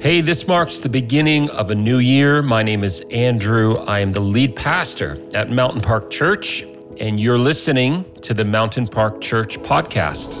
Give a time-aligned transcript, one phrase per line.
[0.00, 2.40] Hey, this marks the beginning of a new year.
[2.40, 3.78] My name is Andrew.
[3.78, 6.64] I am the lead pastor at Mountain Park Church,
[7.00, 10.34] and you're listening to the Mountain Park Church podcast.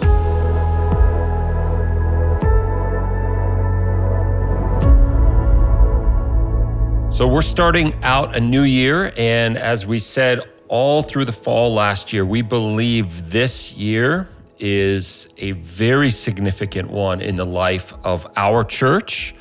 [7.12, 11.74] So, we're starting out a new year, and as we said all through the fall
[11.74, 14.28] last year, we believe this year
[14.60, 19.34] is a very significant one in the life of our church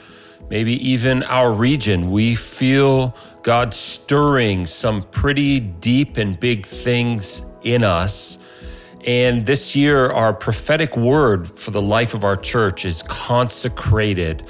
[0.50, 7.84] maybe even our region, we feel God stirring some pretty deep and big things in
[7.84, 8.38] us.
[9.06, 14.46] And this year, our prophetic word for the life of our church is consecrated.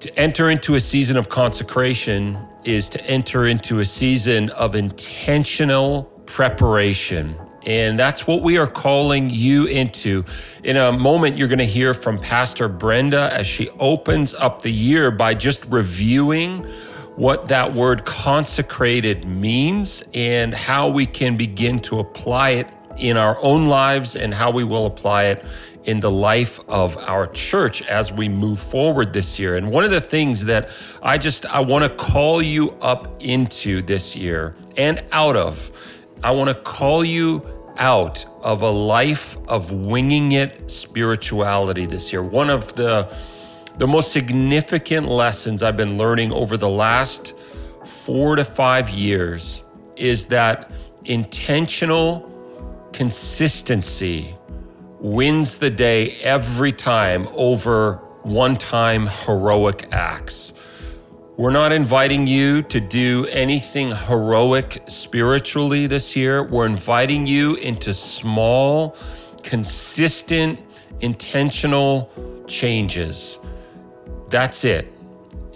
[0.00, 6.04] To enter into a season of consecration is to enter into a season of intentional
[6.24, 7.36] preparation.
[7.68, 10.24] And that's what we are calling you into.
[10.64, 14.72] In a moment, you're going to hear from Pastor Brenda as she opens up the
[14.72, 16.64] year by just reviewing
[17.16, 23.38] what that word consecrated means and how we can begin to apply it in our
[23.42, 25.44] own lives and how we will apply it
[25.84, 29.58] in the life of our church as we move forward this year.
[29.58, 30.70] And one of the things that
[31.02, 35.70] I just I want to call you up into this year and out of
[36.22, 42.22] I want to call you out of a life of winging it spirituality this year.
[42.22, 43.12] One of the
[43.78, 47.32] the most significant lessons I've been learning over the last
[47.86, 49.62] 4 to 5 years
[49.94, 50.70] is that
[51.04, 52.28] intentional
[52.92, 54.34] consistency
[54.98, 60.52] wins the day every time over one-time heroic acts.
[61.38, 66.42] We're not inviting you to do anything heroic spiritually this year.
[66.42, 68.96] We're inviting you into small,
[69.44, 70.58] consistent,
[70.98, 72.10] intentional
[72.48, 73.38] changes.
[74.26, 74.92] That's it.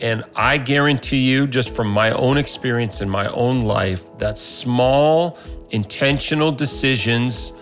[0.01, 5.37] And I guarantee you, just from my own experience in my own life, that small,
[5.71, 7.53] intentional decisions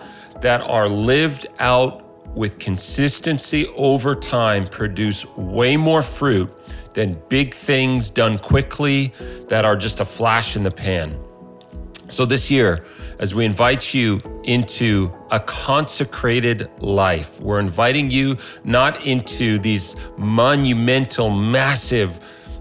[0.43, 2.05] that are lived out
[2.37, 6.55] with consistency over time produce way more fruit
[6.95, 9.13] than big things done quickly
[9.49, 11.19] that are just a flash in the pan.
[12.09, 12.85] So, this year,
[13.21, 21.31] as we invite you into a consecrated life, we're inviting you not into these monumental,
[21.31, 22.19] massive,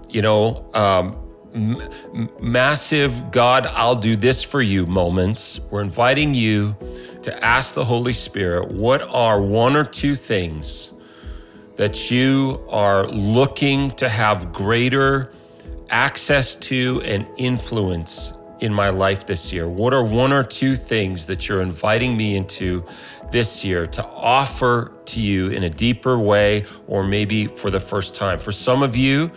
[0.08, 1.18] you know, um,
[1.52, 5.58] m- massive God, I'll do this for you moments.
[5.70, 6.76] We're inviting you
[7.22, 10.92] to ask the Holy Spirit, what are one or two things
[11.80, 15.32] that you are looking to have greater
[15.88, 19.66] access to and influence in my life this year?
[19.66, 22.84] What are one or two things that you're inviting me into
[23.32, 28.14] this year to offer to you in a deeper way, or maybe for the first
[28.14, 28.38] time?
[28.38, 29.30] For some of you,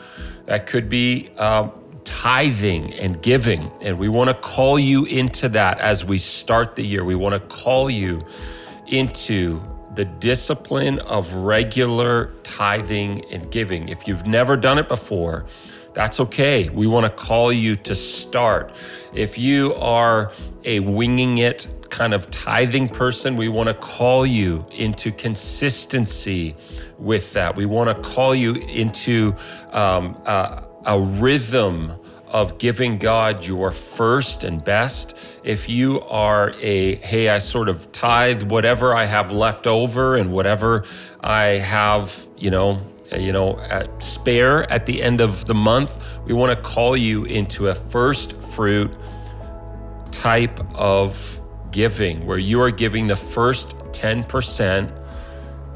[0.46, 1.70] that could be uh,
[2.04, 3.72] tithing and giving.
[3.82, 7.06] And we want to call you into that as we start the year.
[7.06, 8.26] We want to call you
[8.86, 9.62] into
[9.96, 13.90] the discipline of regular tithing and giving.
[13.90, 15.46] If you've never done it before,
[15.94, 16.70] that's okay.
[16.70, 18.74] We want to call you to start.
[19.14, 20.32] If you are
[20.64, 26.56] a winging it kind of tithing person, we want to call you into consistency
[26.98, 27.56] with that.
[27.56, 29.36] We want to call you into
[29.72, 32.00] um, uh, a rhythm
[32.34, 35.16] of giving God your first and best.
[35.44, 40.34] If you are a, hey, I sort of tithe whatever I have left over and
[40.34, 40.84] whatever
[41.22, 42.82] I have, you know,
[43.16, 47.26] you know, at spare at the end of the month, we want to call you
[47.26, 48.92] into a first fruit
[50.12, 51.40] type of
[51.72, 54.92] giving where you are giving the first 10%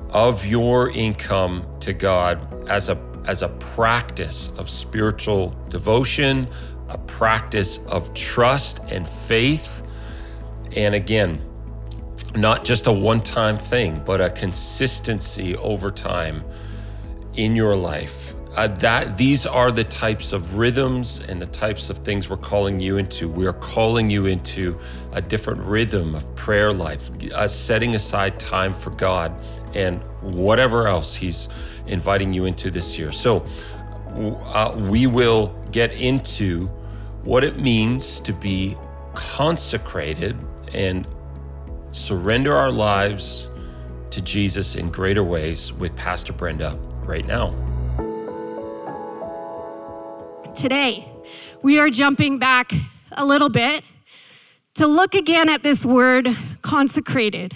[0.09, 2.95] of your income to God as a
[3.27, 6.47] as a practice of spiritual devotion,
[6.89, 9.83] a practice of trust and faith.
[10.75, 11.41] And again,
[12.35, 16.43] not just a one time thing, but a consistency over time
[17.33, 18.33] in your life.
[18.56, 22.80] Uh, that these are the types of rhythms and the types of things we're calling
[22.80, 23.30] you into.
[23.30, 24.80] We are calling you into
[25.12, 29.31] a different rhythm of prayer life, uh, setting aside time for God
[29.77, 31.47] and whatever else He's
[31.85, 33.12] inviting you into this year.
[33.12, 33.45] So,
[34.18, 36.68] uh, we will get into
[37.24, 38.75] what it means to be
[39.13, 40.38] consecrated
[40.74, 41.07] and
[41.91, 43.50] surrender our lives
[44.12, 47.53] to Jesus in greater ways with Pastor Brenda right now.
[50.56, 51.07] Today,
[51.62, 52.73] we are jumping back
[53.12, 53.83] a little bit
[54.75, 57.56] to look again at this word consecrated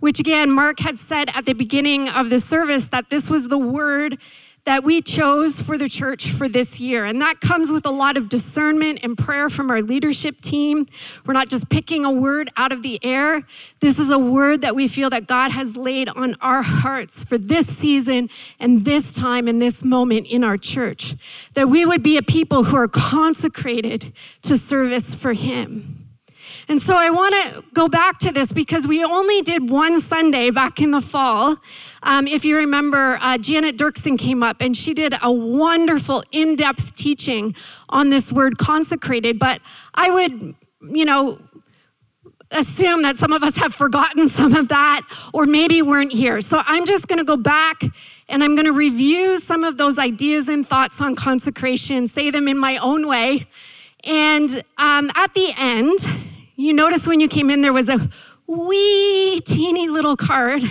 [0.00, 3.58] which again, Mark had said at the beginning of the service that this was the
[3.58, 4.18] word
[4.64, 7.06] that we chose for the church for this year.
[7.06, 10.86] And that comes with a lot of discernment and prayer from our leadership team.
[11.24, 13.42] We're not just picking a word out of the air.
[13.80, 17.38] This is a word that we feel that God has laid on our hearts for
[17.38, 21.16] this season and this time and this moment in our church.
[21.54, 24.12] That we would be a people who are consecrated
[24.42, 26.09] to service for Him.
[26.70, 30.50] And so I want to go back to this because we only did one Sunday
[30.50, 31.56] back in the fall.
[32.04, 36.54] Um, if you remember, uh, Janet Dirksen came up and she did a wonderful, in
[36.54, 37.56] depth teaching
[37.88, 39.36] on this word consecrated.
[39.36, 39.60] But
[39.96, 41.40] I would, you know,
[42.52, 45.02] assume that some of us have forgotten some of that
[45.34, 46.40] or maybe weren't here.
[46.40, 47.82] So I'm just going to go back
[48.28, 52.46] and I'm going to review some of those ideas and thoughts on consecration, say them
[52.46, 53.48] in my own way.
[54.04, 55.98] And um, at the end,
[56.60, 58.08] you notice when you came in, there was a
[58.50, 60.62] wee teeny little card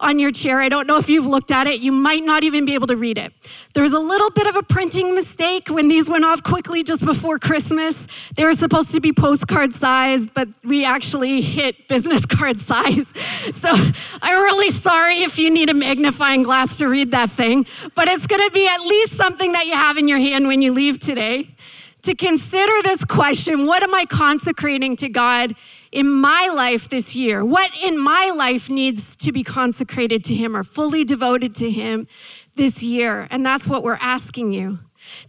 [0.00, 0.60] on your chair.
[0.60, 1.80] I don't know if you've looked at it.
[1.80, 3.32] You might not even be able to read it.
[3.72, 7.04] There was a little bit of a printing mistake when these went off quickly just
[7.04, 8.08] before Christmas.
[8.34, 13.12] They were supposed to be postcard size, but we actually hit business card size.
[13.52, 13.68] So
[14.22, 17.64] I'm really sorry if you need a magnifying glass to read that thing,
[17.94, 20.62] but it's going to be at least something that you have in your hand when
[20.62, 21.54] you leave today
[22.02, 25.54] to consider this question what am I consecrating to God
[25.92, 27.44] in my life this year?
[27.44, 32.08] What in my life needs to be consecrated to Him or fully devoted to Him
[32.56, 33.26] this year?
[33.30, 34.78] And that's what we're asking you.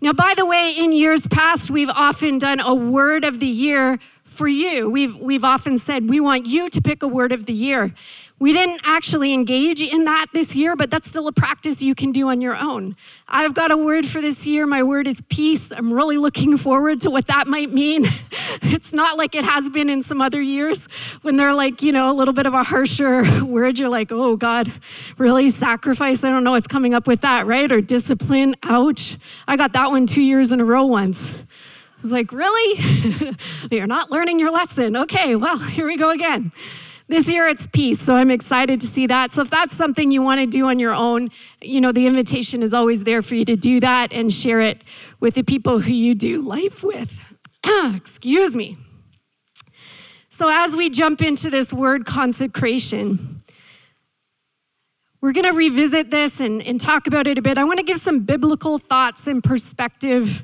[0.01, 3.99] Now, by the way, in years past, we've often done a word of the year
[4.23, 4.89] for you.
[4.89, 7.93] We've, we've often said we want you to pick a word of the year.
[8.41, 12.11] We didn't actually engage in that this year, but that's still a practice you can
[12.11, 12.95] do on your own.
[13.27, 14.65] I've got a word for this year.
[14.65, 15.71] My word is peace.
[15.71, 18.07] I'm really looking forward to what that might mean.
[18.63, 20.87] it's not like it has been in some other years
[21.21, 23.77] when they're like, you know, a little bit of a harsher word.
[23.77, 24.73] You're like, oh, God,
[25.19, 25.51] really?
[25.51, 26.23] Sacrifice?
[26.23, 27.71] I don't know what's coming up with that, right?
[27.71, 28.55] Or discipline?
[28.63, 29.19] Ouch.
[29.47, 31.35] I got that one two years in a row once.
[31.37, 33.35] I was like, really?
[33.71, 34.97] You're not learning your lesson.
[34.97, 36.51] Okay, well, here we go again.
[37.11, 39.31] This year it's peace, so I'm excited to see that.
[39.31, 41.29] So if that's something you want to do on your own,
[41.61, 44.81] you know, the invitation is always there for you to do that and share it
[45.19, 47.21] with the people who you do life with.
[47.65, 48.77] Excuse me.
[50.29, 53.41] So as we jump into this word consecration,
[55.19, 57.57] we're going to revisit this and, and talk about it a bit.
[57.57, 60.43] I want to give some biblical thoughts and perspective,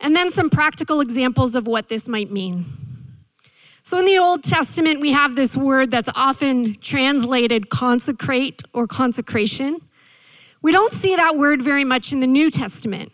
[0.00, 2.87] and then some practical examples of what this might mean.
[3.88, 9.80] So in the Old Testament, we have this word that's often translated consecrate or consecration.
[10.60, 13.10] We don't see that word very much in the New Testament.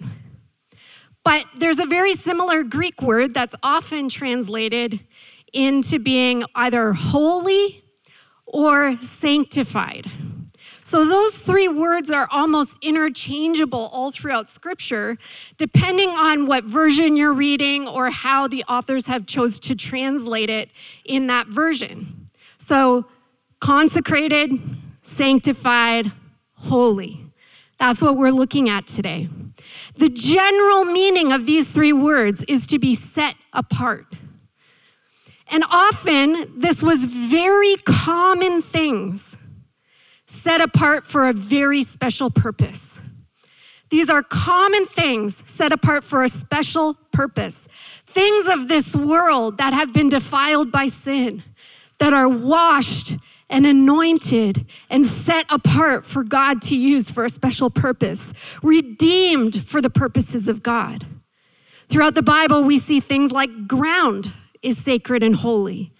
[1.22, 4.98] But there's a very similar Greek word that's often translated
[5.52, 7.84] into being either holy
[8.44, 10.10] or sanctified.
[10.94, 15.18] So those three words are almost interchangeable all throughout scripture,
[15.56, 20.70] depending on what version you're reading or how the authors have chose to translate it
[21.04, 22.28] in that version.
[22.58, 23.06] So
[23.58, 24.52] consecrated,
[25.02, 26.12] sanctified,
[26.58, 27.26] holy.
[27.80, 29.28] That's what we're looking at today.
[29.96, 34.06] The general meaning of these three words is to be set apart.
[35.48, 39.34] And often, this was very common things
[40.26, 42.98] set apart for a very special purpose.
[43.90, 47.68] These are common things set apart for a special purpose.
[48.06, 51.42] Things of this world that have been defiled by sin,
[51.98, 53.16] that are washed
[53.50, 58.32] and anointed and set apart for God to use for a special purpose,
[58.62, 61.06] redeemed for the purposes of God.
[61.88, 64.32] Throughout the Bible, we see things like ground
[64.62, 65.92] is sacred and holy.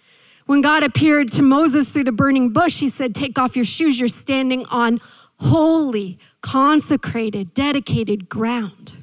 [0.45, 3.99] When God appeared to Moses through the burning bush, he said, Take off your shoes.
[3.99, 4.99] You're standing on
[5.39, 8.93] holy, consecrated, dedicated ground.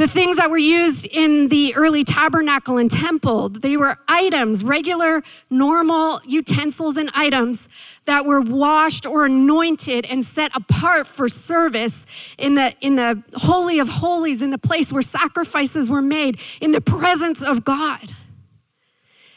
[0.00, 5.22] The things that were used in the early tabernacle and temple, they were items, regular,
[5.50, 7.68] normal utensils and items
[8.06, 12.06] that were washed or anointed and set apart for service
[12.38, 16.72] in the, in the Holy of Holies, in the place where sacrifices were made, in
[16.72, 18.16] the presence of God.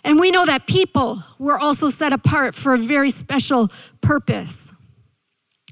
[0.03, 4.71] And we know that people were also set apart for a very special purpose.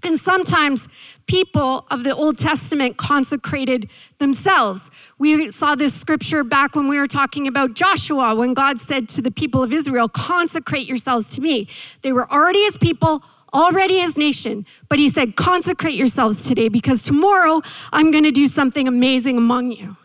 [0.03, 0.88] And sometimes
[1.27, 4.89] people of the Old Testament consecrated themselves.
[5.19, 9.21] We saw this scripture back when we were talking about Joshua, when God said to
[9.21, 11.67] the people of Israel, Consecrate yourselves to me.
[12.01, 13.23] They were already his people,
[13.53, 17.61] already his nation, but he said, Consecrate yourselves today because tomorrow
[17.91, 19.97] I'm going to do something amazing among you.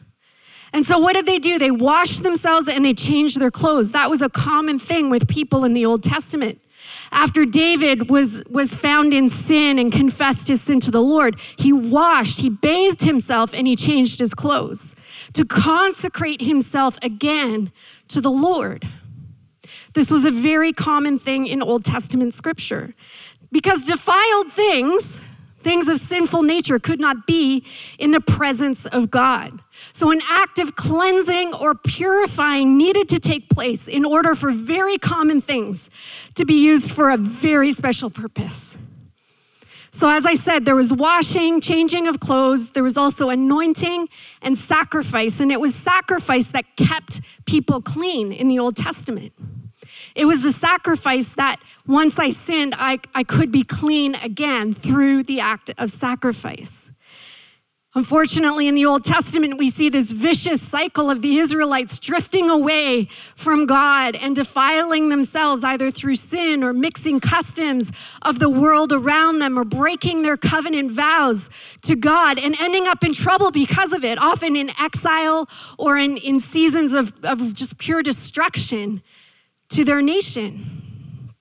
[0.76, 1.59] And so, what did they do?
[1.59, 3.92] They washed themselves and they changed their clothes.
[3.92, 6.61] That was a common thing with people in the Old Testament.
[7.11, 11.73] After David was, was found in sin and confessed his sin to the Lord, he
[11.73, 14.95] washed, he bathed himself, and he changed his clothes
[15.33, 17.73] to consecrate himself again
[18.09, 18.87] to the Lord.
[19.95, 22.95] This was a very common thing in Old Testament scripture
[23.50, 25.21] because defiled things,
[25.56, 27.64] things of sinful nature, could not be
[27.99, 29.62] in the presence of God.
[29.93, 34.99] So, an act of cleansing or purifying needed to take place in order for very
[34.99, 35.88] common things
[36.35, 38.75] to be used for a very special purpose.
[39.90, 44.11] So, as I said, there was washing, changing of clothes, there was also anointing
[44.43, 45.40] and sacrifice.
[45.40, 49.33] And it was sacrifice that kept people clean in the Old Testament.
[50.14, 55.23] It was the sacrifice that once I sinned, I, I could be clean again through
[55.23, 56.86] the act of sacrifice.
[57.97, 63.09] Unfortunately, in the Old Testament, we see this vicious cycle of the Israelites drifting away
[63.35, 69.38] from God and defiling themselves either through sin or mixing customs of the world around
[69.38, 71.49] them or breaking their covenant vows
[71.81, 75.49] to God and ending up in trouble because of it, often in exile
[75.79, 79.03] or in, in seasons of, of just pure destruction
[79.71, 81.33] to their nation.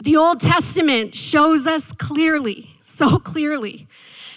[0.00, 3.86] The Old Testament shows us clearly, so clearly,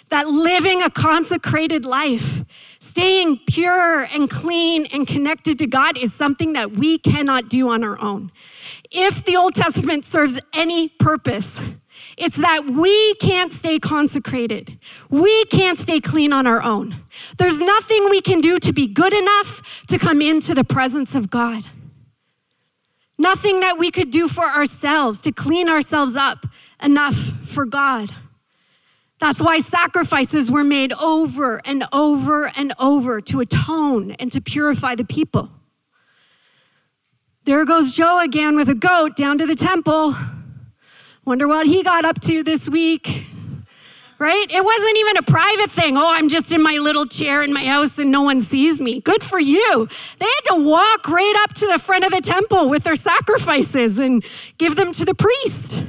[0.10, 2.44] that living a consecrated life,
[2.80, 7.84] staying pure and clean and connected to God is something that we cannot do on
[7.84, 8.32] our own.
[8.90, 11.60] If the Old Testament serves any purpose,
[12.18, 14.80] it's that we can't stay consecrated.
[15.10, 17.04] We can't stay clean on our own.
[17.38, 21.30] There's nothing we can do to be good enough to come into the presence of
[21.30, 21.64] God.
[23.20, 26.46] Nothing that we could do for ourselves to clean ourselves up
[26.82, 28.12] enough for God.
[29.20, 34.96] That's why sacrifices were made over and over and over to atone and to purify
[34.96, 35.50] the people.
[37.46, 40.16] There goes Joe again with a goat down to the temple.
[41.26, 43.24] Wonder what he got up to this week.
[44.20, 44.48] Right?
[44.50, 45.96] It wasn't even a private thing.
[45.96, 49.00] Oh, I'm just in my little chair in my house and no one sees me.
[49.00, 49.88] Good for you.
[50.20, 54.00] They had to walk right up to the front of the temple with their sacrifices
[54.00, 54.24] and
[54.58, 55.84] give them to the priest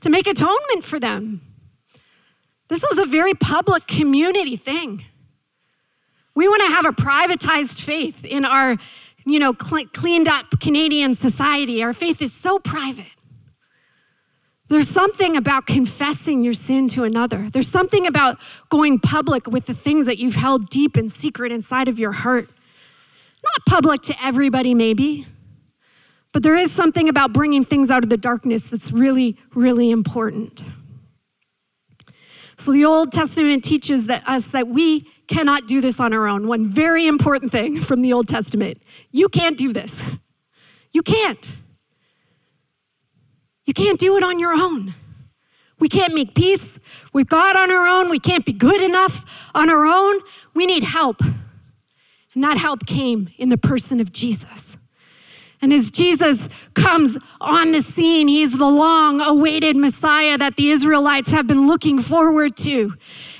[0.00, 1.40] to make atonement for them.
[2.68, 5.04] This was a very public community thing.
[6.34, 8.76] We want to have a privatized faith in our,
[9.24, 11.82] you know, cl- cleaned up Canadian society.
[11.82, 13.06] Our faith is so private.
[14.68, 17.50] There's something about confessing your sin to another.
[17.50, 18.40] There's something about
[18.70, 22.48] going public with the things that you've held deep and secret inside of your heart.
[23.44, 25.26] Not public to everybody, maybe,
[26.32, 30.64] but there is something about bringing things out of the darkness that's really, really important.
[32.56, 36.46] So the Old Testament teaches that us that we cannot do this on our own.
[36.46, 38.80] One very important thing from the Old Testament.
[39.10, 40.02] You can't do this.
[40.92, 41.58] You can't.
[43.64, 44.94] You can't do it on your own.
[45.78, 46.78] We can't make peace
[47.12, 48.10] with God on our own.
[48.10, 50.20] We can't be good enough on our own.
[50.54, 51.20] We need help.
[52.34, 54.63] And that help came in the person of Jesus.
[55.64, 61.30] And as Jesus comes on the scene, he's the long awaited Messiah that the Israelites
[61.30, 62.92] have been looking forward to.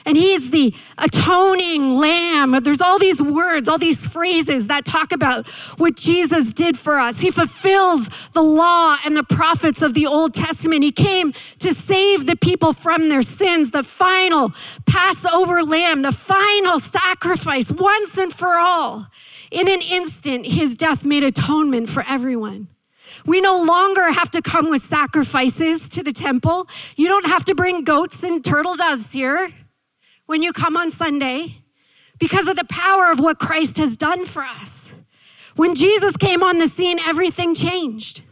[0.07, 2.53] And he's the atoning lamb.
[2.63, 7.21] There's all these words, all these phrases that talk about what Jesus did for us.
[7.21, 10.83] He fulfills the law and the prophets of the Old Testament.
[10.83, 14.55] He came to save the people from their sins, the final
[14.87, 19.09] Passover lamb, the final sacrifice once and for all.
[19.55, 22.67] In an instant, his death made atonement for everyone.
[23.25, 26.69] We no longer have to come with sacrifices to the temple.
[26.97, 29.49] You don't have to bring goats and turtle doves here
[30.27, 31.59] when you come on Sunday
[32.19, 34.93] because of the power of what Christ has done for us.
[35.55, 38.23] When Jesus came on the scene, everything changed.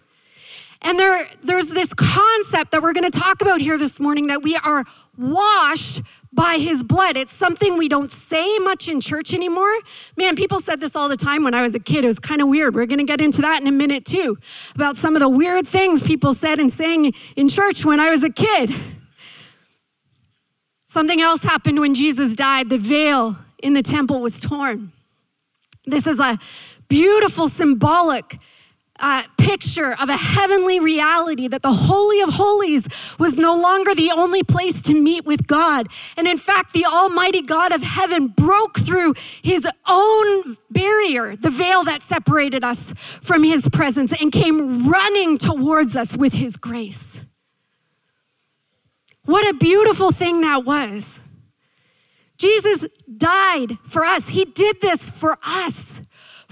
[0.81, 4.43] And there, there's this concept that we're going to talk about here this morning that
[4.43, 4.85] we are
[5.17, 7.17] washed by his blood.
[7.17, 9.73] It's something we don't say much in church anymore.
[10.17, 12.05] Man, people said this all the time when I was a kid.
[12.05, 12.75] It was kind of weird.
[12.75, 14.39] We're going to get into that in a minute too,
[14.75, 18.23] about some of the weird things people said and sang in church when I was
[18.23, 18.75] a kid.
[20.87, 22.69] Something else happened when Jesus died.
[22.69, 24.93] The veil in the temple was torn.
[25.87, 26.39] This is a
[26.89, 28.39] beautiful symbolic
[29.03, 32.87] uh, picture of a heavenly reality that the Holy of Holies
[33.19, 35.89] was no longer the only place to meet with God.
[36.17, 41.83] And in fact, the Almighty God of heaven broke through his own barrier, the veil
[41.85, 47.21] that separated us from his presence, and came running towards us with his grace.
[49.25, 51.19] What a beautiful thing that was.
[52.39, 55.92] Jesus died for us, he did this for us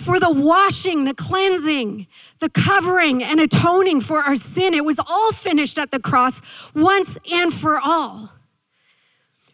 [0.01, 2.07] for the washing, the cleansing,
[2.39, 4.73] the covering, and atoning for our sin.
[4.75, 6.41] It was all finished at the cross
[6.75, 8.31] once and for all.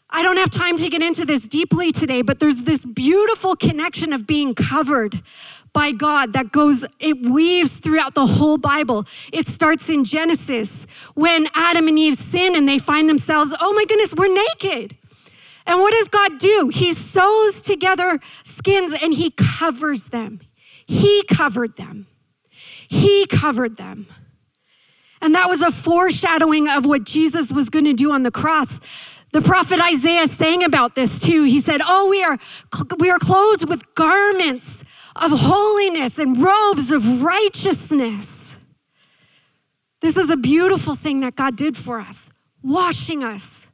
[0.08, 4.12] I don't have time to get into this deeply today, but there's this beautiful connection
[4.12, 5.20] of being covered
[5.72, 9.04] by God that goes, it weaves throughout the whole Bible.
[9.32, 13.84] It starts in Genesis when Adam and Eve sin and they find themselves, oh my
[13.84, 14.96] goodness, we're naked.
[15.66, 16.70] And what does God do?
[16.72, 20.40] He sews together skins and he covers them.
[20.86, 22.06] He covered them.
[22.88, 24.06] He covered them.
[25.20, 28.78] And that was a foreshadowing of what Jesus was going to do on the cross.
[29.32, 31.42] The prophet Isaiah sang about this too.
[31.42, 32.38] He said, "Oh, we are
[32.98, 34.84] we are clothed with garments
[35.16, 38.56] of holiness and robes of righteousness."
[40.00, 42.30] This is a beautiful thing that God did for us,
[42.62, 43.66] washing us,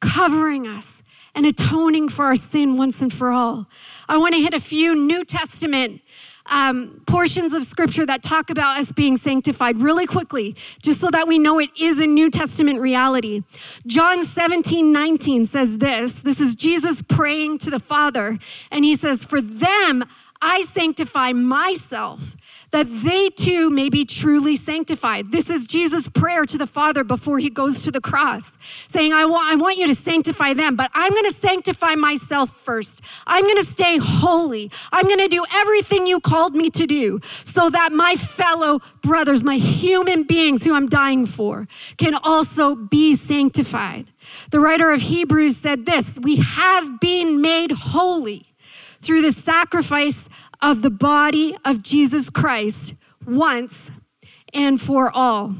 [0.00, 0.93] covering us,
[1.34, 3.66] and atoning for our sin once and for all.
[4.08, 6.00] I want to hit a few New Testament
[6.46, 11.26] um, portions of scripture that talk about us being sanctified really quickly, just so that
[11.26, 13.42] we know it is a New Testament reality.
[13.86, 18.38] John 17, 19 says this this is Jesus praying to the Father,
[18.70, 20.04] and he says, For them
[20.42, 22.36] I sanctify myself
[22.74, 25.30] that they too may be truly sanctified.
[25.30, 29.26] This is Jesus' prayer to the Father before he goes to the cross, saying, I
[29.26, 33.00] want, I want you to sanctify them, but I'm going to sanctify myself first.
[33.28, 34.72] I'm going to stay holy.
[34.90, 39.44] I'm going to do everything you called me to do so that my fellow brothers,
[39.44, 44.08] my human beings who I'm dying for, can also be sanctified.
[44.50, 48.46] The writer of Hebrews said this We have been made holy
[49.00, 50.28] through the sacrifice
[50.64, 52.94] of the body of Jesus Christ
[53.26, 53.90] once
[54.54, 55.54] and for all.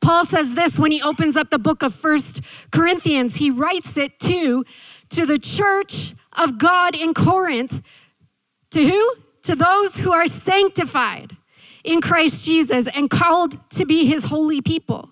[0.00, 3.36] Paul says this when he opens up the book of First Corinthians.
[3.36, 4.64] He writes it to
[5.10, 7.82] to the church of God in Corinth.
[8.70, 9.16] To who?
[9.42, 11.36] To those who are sanctified
[11.84, 15.10] in Christ Jesus and called to be his holy people.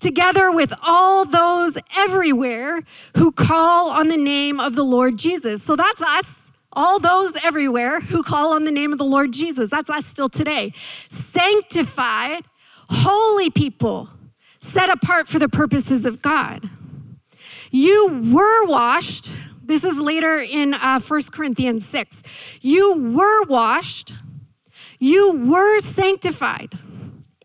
[0.00, 2.80] Together with all those everywhere
[3.18, 5.62] who call on the name of the Lord Jesus.
[5.62, 6.45] So that's us
[6.76, 9.70] all those everywhere who call on the name of the Lord Jesus.
[9.70, 10.72] That's us still today.
[11.08, 12.44] Sanctified,
[12.90, 14.10] holy people,
[14.60, 16.68] set apart for the purposes of God.
[17.70, 19.30] You were washed.
[19.64, 22.22] This is later in uh, 1 Corinthians 6.
[22.60, 24.12] You were washed,
[24.98, 26.78] you were sanctified,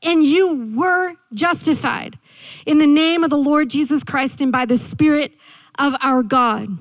[0.04, 2.20] and you were justified
[2.66, 5.34] in the name of the Lord Jesus Christ and by the Spirit
[5.80, 6.78] of our God.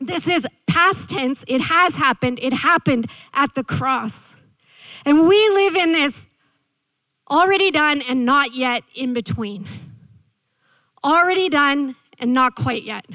[0.00, 1.42] This is past tense.
[1.48, 2.38] It has happened.
[2.42, 4.36] It happened at the cross.
[5.06, 6.26] And we live in this
[7.30, 9.66] already done and not yet in between.
[11.02, 13.06] Already done and not quite yet.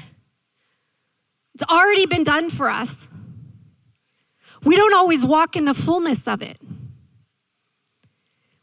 [1.54, 3.08] It's already been done for us.
[4.64, 6.58] We don't always walk in the fullness of it.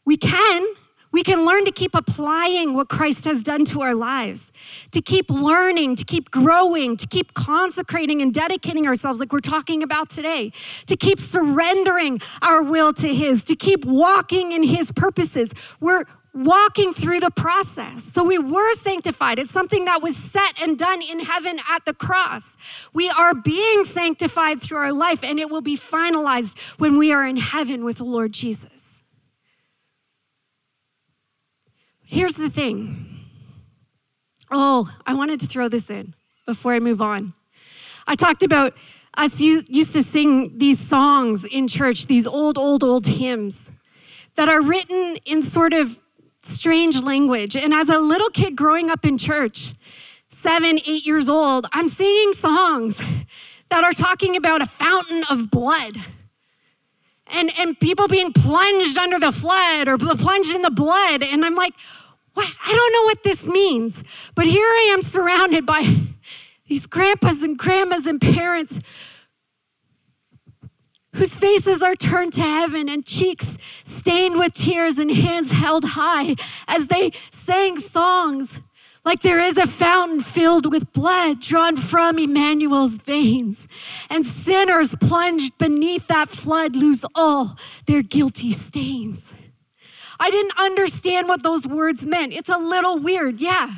[0.04, 0.66] We can,
[1.12, 4.52] we can learn to keep applying what Christ has done to our lives,
[4.92, 9.82] to keep learning, to keep growing, to keep consecrating and dedicating ourselves, like we're talking
[9.82, 10.52] about today,
[10.86, 15.52] to keep surrendering our will to His, to keep walking in His purposes.
[15.80, 18.04] We're walking through the process.
[18.04, 19.40] So we were sanctified.
[19.40, 22.56] It's something that was set and done in heaven at the cross.
[22.94, 27.26] We are being sanctified through our life, and it will be finalized when we are
[27.26, 28.89] in heaven with the Lord Jesus.
[32.12, 33.20] Here's the thing.
[34.50, 36.16] Oh, I wanted to throw this in
[36.48, 37.36] before I move on.
[38.08, 38.74] I talked about
[39.14, 43.70] us used to sing these songs in church, these old, old, old hymns
[44.38, 46.00] that are written in sort of
[46.42, 47.56] strange language.
[47.56, 49.76] And as a little kid growing up in church,
[50.30, 53.00] seven, eight years old, I'm singing songs
[53.70, 55.96] that are talking about a fountain of blood
[57.32, 61.24] and, and people being plunged under the flood or plunged in the blood.
[61.24, 61.74] And I'm like,
[62.34, 62.48] what?
[62.66, 64.04] I don't know what this means.
[64.36, 65.96] But here I am surrounded by
[66.68, 68.80] these grandpas and grandmas and parents
[71.14, 76.36] whose faces are turned to heaven and cheeks stained with tears and hands held high
[76.68, 78.60] as they sang songs
[79.06, 83.68] like there is a fountain filled with blood drawn from Emmanuel's veins,
[84.10, 89.32] and sinners plunged beneath that flood lose all their guilty stains.
[90.20, 92.34] I didn't understand what those words meant.
[92.34, 93.78] It's a little weird, yeah.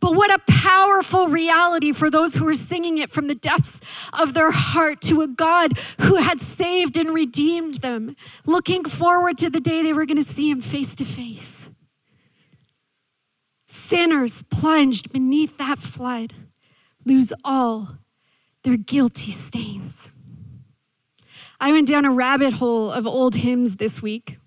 [0.00, 3.80] But what a powerful reality for those who were singing it from the depths
[4.12, 9.48] of their heart to a God who had saved and redeemed them, looking forward to
[9.48, 11.70] the day they were going to see him face to face.
[13.66, 16.34] Sinners plunged beneath that flood
[17.04, 17.98] lose all
[18.62, 20.08] their guilty stains.
[21.60, 24.38] I went down a rabbit hole of old hymns this week.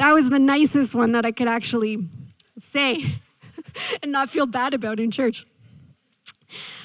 [0.00, 2.08] That was the nicest one that I could actually
[2.58, 3.04] say
[4.02, 5.46] and not feel bad about in church.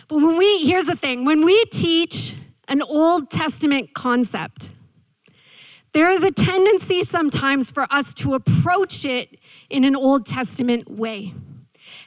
[0.10, 2.36] But when we, here's the thing when we teach
[2.68, 4.70] an Old Testament concept,
[5.94, 11.34] there is a tendency sometimes for us to approach it in an Old Testament way.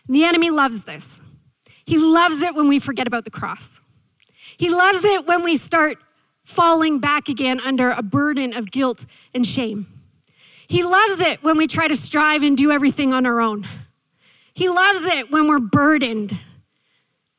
[0.07, 1.09] And the enemy loves this.
[1.87, 3.81] He loves it when we forget about the cross.
[4.59, 5.97] He loves it when we start
[6.45, 9.98] falling back again under a burden of guilt and shame.
[10.69, 13.67] He loves it when we try to strive and do everything on our own.
[14.53, 16.39] He loves it when we're burdened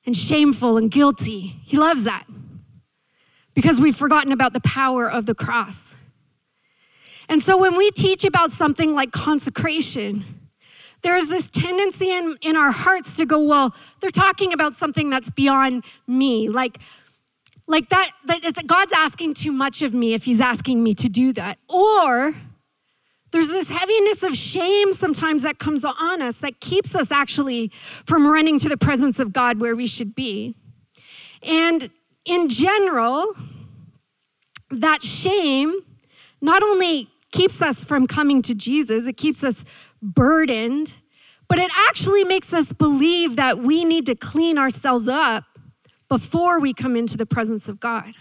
[0.03, 1.55] and shameful and guilty.
[1.63, 2.25] He loves that
[3.53, 5.95] because we've forgotten about the power of the cross.
[7.27, 10.49] And so when we teach about something like consecration,
[11.03, 15.11] there is this tendency in, in our hearts to go, well, they're talking about something
[15.11, 16.49] that's beyond me.
[16.49, 16.79] Like,
[17.67, 21.31] like that, that God's asking too much of me if He's asking me to do
[21.33, 21.59] that.
[21.67, 22.33] Or
[23.31, 27.71] there's this heaviness of shame sometimes that comes on us that keeps us actually
[28.05, 30.55] from running to the presence of God where we should be.
[31.43, 31.91] And
[32.25, 33.33] in general,
[34.71, 35.79] that shame
[36.41, 39.63] not only keeps us from coming to Jesus, it keeps us
[40.01, 40.95] burdened,
[41.47, 45.43] but it actually makes us believe that we need to clean ourselves up
[46.07, 48.13] before we come into the presence of God.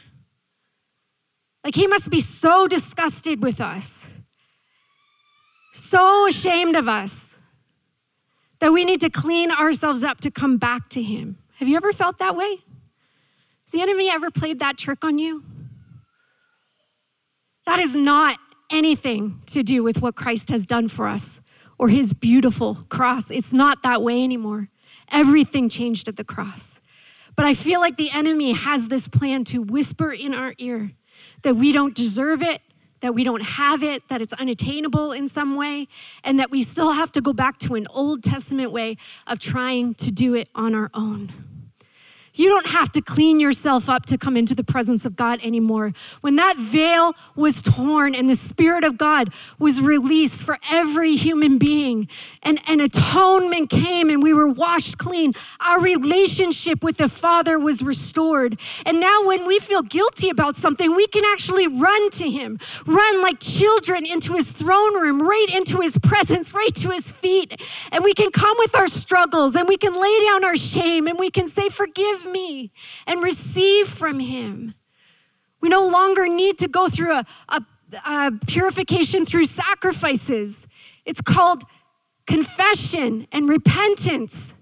[1.64, 4.09] Like, He must be so disgusted with us
[5.78, 7.36] so ashamed of us
[8.60, 11.38] that we need to clean ourselves up to come back to Him.
[11.56, 12.58] Have you ever felt that way?
[13.64, 15.44] Has the enemy ever played that trick on you?
[17.66, 18.38] That is not
[18.70, 21.40] anything to do with what Christ has done for us
[21.78, 23.30] or his beautiful cross.
[23.30, 24.68] It's not that way anymore.
[25.10, 26.80] Everything changed at the cross.
[27.36, 30.92] But I feel like the enemy has this plan to whisper in our ear
[31.42, 32.60] that we don't deserve it,
[33.00, 35.88] that we don't have it, that it's unattainable in some way,
[36.24, 39.94] and that we still have to go back to an Old Testament way of trying
[39.94, 41.58] to do it on our own.
[42.38, 45.92] You don't have to clean yourself up to come into the presence of God anymore.
[46.20, 51.59] When that veil was torn and the Spirit of God was released for every human
[51.59, 52.07] being,
[52.44, 57.83] and, and atonement came and we were washed clean, our relationship with the Father was
[57.83, 58.61] restored.
[58.87, 63.20] And now, when we feel guilty about something, we can actually run to Him, run
[63.20, 67.61] like children into His throne room, right into His presence, right to His feet.
[67.90, 71.18] And we can come with our struggles and we can lay down our shame and
[71.18, 72.27] we can say, Forgive
[73.06, 74.74] and receive from him.
[75.60, 77.62] We no longer need to go through a, a,
[78.04, 80.66] a purification through sacrifices.
[81.04, 81.64] It's called
[82.26, 84.54] confession and repentance.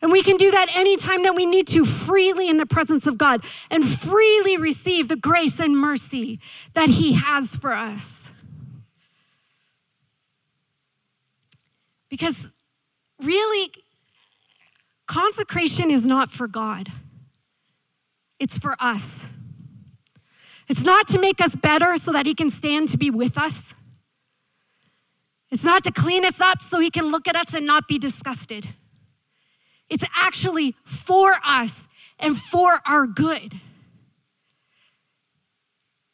[0.00, 3.16] And we can do that anytime that we need to, freely in the presence of
[3.16, 6.38] God, and freely receive the grace and mercy
[6.74, 8.30] that He has for us.
[12.10, 12.48] Because
[13.18, 13.70] really,
[15.06, 16.92] consecration is not for God.
[18.38, 19.26] It's for us.
[20.68, 23.74] It's not to make us better so that He can stand to be with us.
[25.50, 27.98] It's not to clean us up so He can look at us and not be
[27.98, 28.70] disgusted.
[29.88, 31.86] It's actually for us
[32.18, 33.60] and for our good.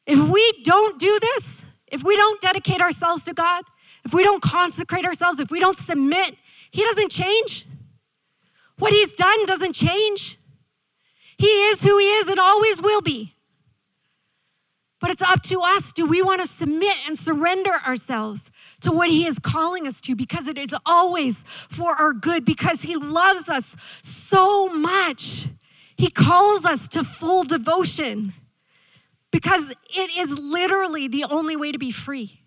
[0.07, 3.65] If we don't do this, if we don't dedicate ourselves to God,
[4.05, 6.37] if we don't consecrate ourselves, if we don't submit,
[6.71, 7.67] He doesn't change.
[8.79, 10.39] What He's done doesn't change.
[11.41, 13.35] He is who He is and always will be.
[15.01, 15.91] But it's up to us.
[15.91, 18.51] Do we want to submit and surrender ourselves
[18.83, 20.15] to what He is calling us to?
[20.15, 25.47] Because it is always for our good, because He loves us so much.
[25.97, 28.35] He calls us to full devotion
[29.31, 32.43] because it is literally the only way to be free.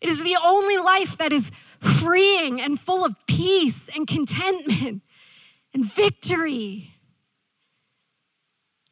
[0.00, 5.02] It is the only life that is freeing and full of peace and contentment
[5.74, 6.91] and victory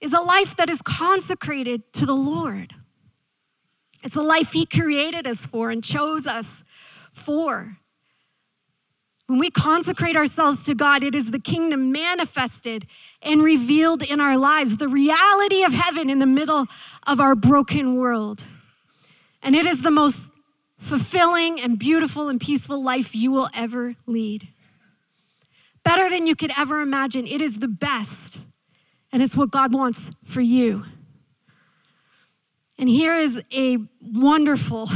[0.01, 2.75] is a life that is consecrated to the Lord.
[4.03, 6.63] It's a life He created us for and chose us
[7.13, 7.77] for.
[9.27, 12.87] When we consecrate ourselves to God, it is the kingdom manifested
[13.23, 16.67] and revealed in our lives, the reality of heaven in the middle
[17.07, 18.45] of our broken world.
[19.43, 20.31] And it is the most
[20.79, 24.49] fulfilling and beautiful and peaceful life you will ever lead.
[25.85, 27.27] Better than you could ever imagine.
[27.27, 28.41] It is the best.
[29.13, 30.85] And it's what God wants for you.
[32.79, 34.89] And here is a wonderful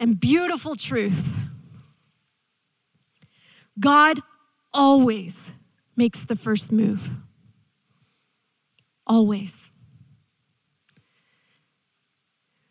[0.00, 1.32] and beautiful truth
[3.78, 4.20] God
[4.72, 5.52] always
[5.96, 7.10] makes the first move.
[9.06, 9.68] Always.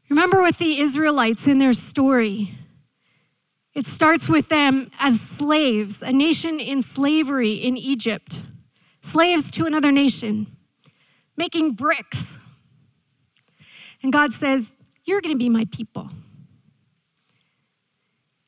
[0.09, 2.57] Remember with the Israelites in their story,
[3.73, 8.43] it starts with them as slaves, a nation in slavery in Egypt,
[9.03, 10.47] slaves to another nation,
[11.37, 12.39] making bricks.
[14.01, 14.69] And God says,
[15.05, 16.09] You're going to be my people.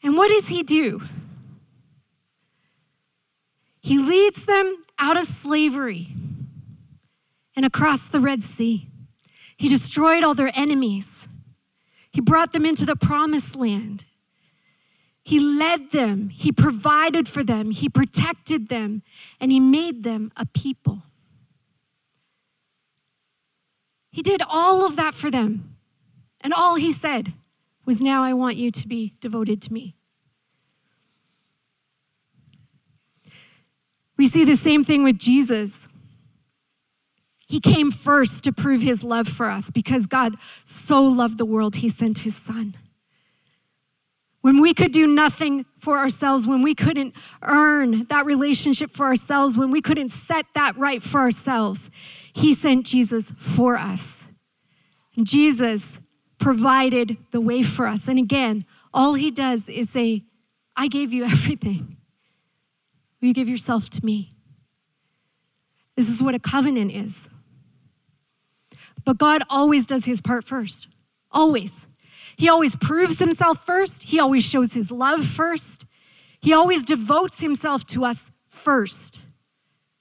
[0.01, 1.01] And what does He do?
[3.79, 6.07] He leads them out of slavery
[7.55, 8.87] and across the Red Sea.
[9.57, 11.27] He destroyed all their enemies.
[12.11, 14.05] He brought them into the promised land.
[15.25, 19.01] He led them, He provided for them, He protected them,
[19.39, 21.01] and He made them a people.
[24.11, 25.77] He did all of that for them.
[26.41, 27.33] And all He said
[27.85, 29.95] was, Now I want you to be devoted to me.
[34.15, 35.87] We see the same thing with Jesus.
[37.47, 41.77] He came first to prove his love for us because God so loved the world,
[41.77, 42.75] he sent his son.
[44.45, 49.57] When we could do nothing for ourselves, when we couldn't earn that relationship for ourselves,
[49.57, 51.89] when we couldn't set that right for ourselves,
[52.31, 54.19] he sent Jesus for us.
[55.15, 55.97] And Jesus
[56.37, 58.07] provided the way for us.
[58.07, 60.25] And again, all he does is say,
[60.75, 61.97] I gave you everything.
[63.19, 64.29] Will you give yourself to me?
[65.95, 67.17] This is what a covenant is.
[69.05, 70.87] But God always does his part first.
[71.31, 71.87] Always.
[72.37, 74.03] He always proves himself first.
[74.03, 75.85] He always shows his love first.
[76.41, 79.23] He always devotes himself to us first.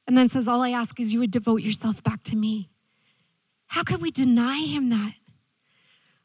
[0.07, 2.71] And then says, All I ask is you would devote yourself back to me.
[3.69, 5.15] How could we deny him that?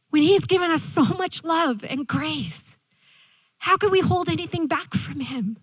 [0.10, 2.78] When he's given us so much love and grace,
[3.60, 5.58] how could we hold anything back from him?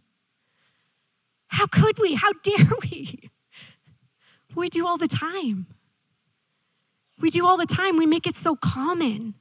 [1.49, 2.15] How could we?
[2.15, 3.31] How dare we?
[4.55, 5.67] We do all the time.
[7.21, 7.97] We do all the time.
[7.97, 9.35] We make it so common.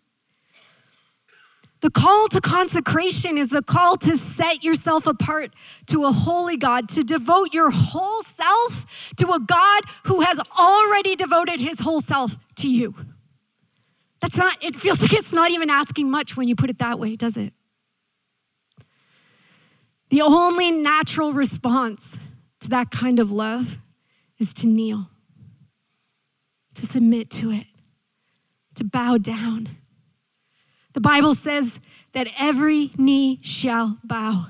[1.85, 5.53] The call to consecration is the call to set yourself apart
[5.85, 11.15] to a holy God, to devote your whole self to a God who has already
[11.15, 12.95] devoted his whole self to you.
[14.19, 16.97] That's not, it feels like it's not even asking much when you put it that
[16.97, 17.53] way, does it?
[20.09, 22.09] The only natural response
[22.61, 23.77] to that kind of love
[24.39, 25.05] is to kneel
[26.73, 27.67] to submit to it,
[28.73, 29.77] to bow down.
[30.95, 31.79] The Bible says
[32.13, 34.47] that every knee shall bow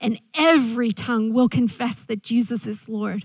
[0.00, 3.24] and every tongue will confess that Jesus is Lord.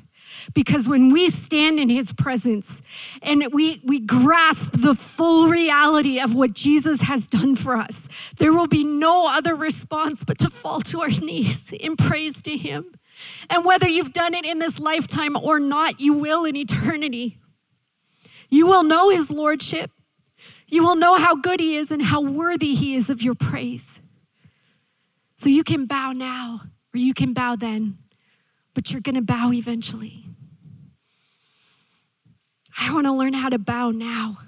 [0.55, 2.81] Because when we stand in his presence
[3.21, 8.07] and we, we grasp the full reality of what Jesus has done for us,
[8.38, 12.57] there will be no other response but to fall to our knees in praise to
[12.57, 12.95] him.
[13.51, 17.38] And whether you've done it in this lifetime or not, you will in eternity.
[18.49, 19.91] You will know his lordship.
[20.73, 23.99] You will know how good he is and how worthy he is of your praise.
[25.36, 27.99] So you can bow now or you can bow then,
[28.73, 30.25] but you're going to bow eventually.
[32.75, 34.39] I want to learn how to bow now.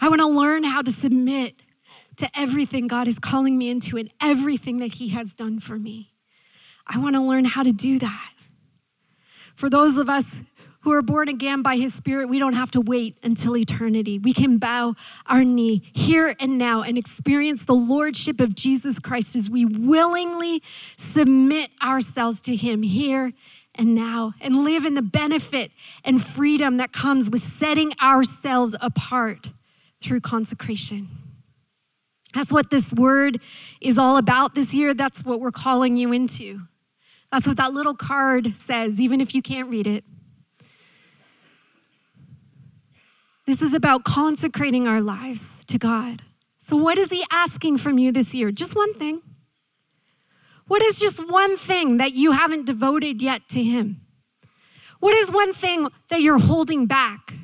[0.00, 1.54] I want to learn how to submit
[2.16, 6.12] to everything God is calling me into and everything that He has done for me.
[6.88, 8.32] I want to learn how to do that.
[9.54, 10.34] For those of us
[10.84, 14.18] who are born again by his spirit, we don't have to wait until eternity.
[14.18, 14.94] We can bow
[15.26, 20.62] our knee here and now and experience the lordship of Jesus Christ as we willingly
[20.98, 23.32] submit ourselves to him here
[23.74, 25.72] and now and live in the benefit
[26.04, 29.52] and freedom that comes with setting ourselves apart
[30.02, 31.08] through consecration.
[32.34, 33.40] That's what this word
[33.80, 34.92] is all about this year.
[34.92, 36.60] That's what we're calling you into.
[37.32, 40.04] That's what that little card says, even if you can't read it.
[43.46, 46.22] This is about consecrating our lives to God.
[46.58, 48.50] So, what is He asking from you this year?
[48.50, 49.22] Just one thing.
[50.66, 54.00] What is just one thing that you haven't devoted yet to Him?
[54.98, 57.34] What is one thing that you're holding back?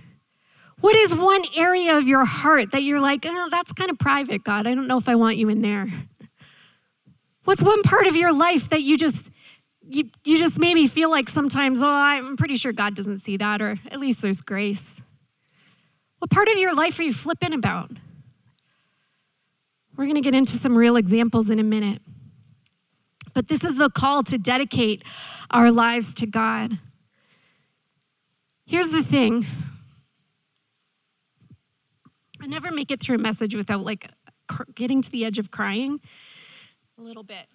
[0.80, 4.42] What is one area of your heart that you're like, oh, that's kind of private,
[4.42, 4.66] God?
[4.66, 5.86] I don't know if I want you in there.
[7.44, 9.28] What's one part of your life that you just
[9.86, 13.60] you, you just maybe feel like sometimes, oh, I'm pretty sure God doesn't see that,
[13.60, 15.02] or at least there's grace.
[16.20, 17.90] What part of your life are you flipping about?
[19.96, 22.02] We're going to get into some real examples in a minute.
[23.32, 25.02] But this is the call to dedicate
[25.50, 26.78] our lives to God.
[28.66, 29.46] Here's the thing
[32.40, 34.10] I never make it through a message without like
[34.74, 36.00] getting to the edge of crying
[36.98, 37.46] a little bit.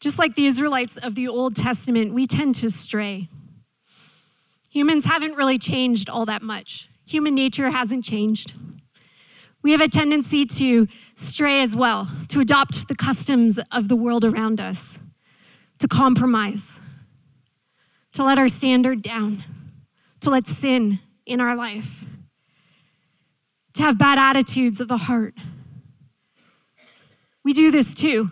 [0.00, 3.28] Just like the Israelites of the Old Testament, we tend to stray.
[4.78, 6.88] Humans haven't really changed all that much.
[7.04, 8.52] human nature hasn't changed.
[9.60, 14.24] We have a tendency to stray as well, to adopt the customs of the world
[14.24, 15.00] around us,
[15.80, 16.78] to compromise,
[18.12, 19.42] to let our standard down,
[20.20, 22.04] to let sin in our life,
[23.74, 25.34] to have bad attitudes of the heart.
[27.42, 28.30] We do this too.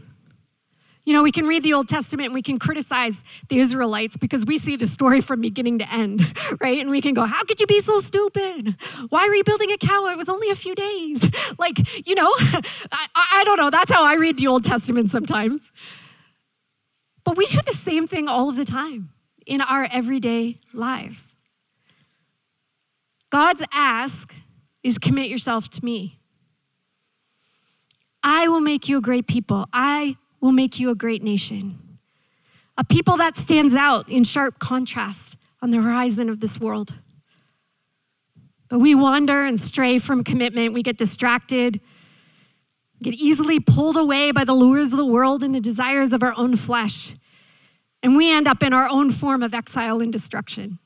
[1.07, 4.45] You know, we can read the Old Testament and we can criticize the Israelites because
[4.45, 6.81] we see the story from beginning to end, right?
[6.81, 8.77] And we can go, How could you be so stupid?
[9.09, 10.09] Why rebuilding a cow?
[10.09, 11.31] It was only a few days.
[11.59, 13.71] Like, you know, I, I don't know.
[13.71, 15.71] That's how I read the Old Testament sometimes.
[17.25, 19.11] But we do the same thing all of the time
[19.47, 21.37] in our everyday lives.
[23.31, 24.35] God's ask
[24.83, 26.19] is commit yourself to me.
[28.23, 29.67] I will make you a great people.
[29.73, 30.17] I
[30.47, 31.99] will make you a great nation.
[32.79, 36.95] A people that stands out in sharp contrast on the horizon of this world.
[38.69, 40.73] But we wander and stray from commitment.
[40.73, 41.81] We get distracted,
[43.03, 46.35] get easily pulled away by the lures of the world and the desires of our
[46.37, 47.17] own flesh.
[48.05, 50.79] And we end up in our own form of exile and destruction.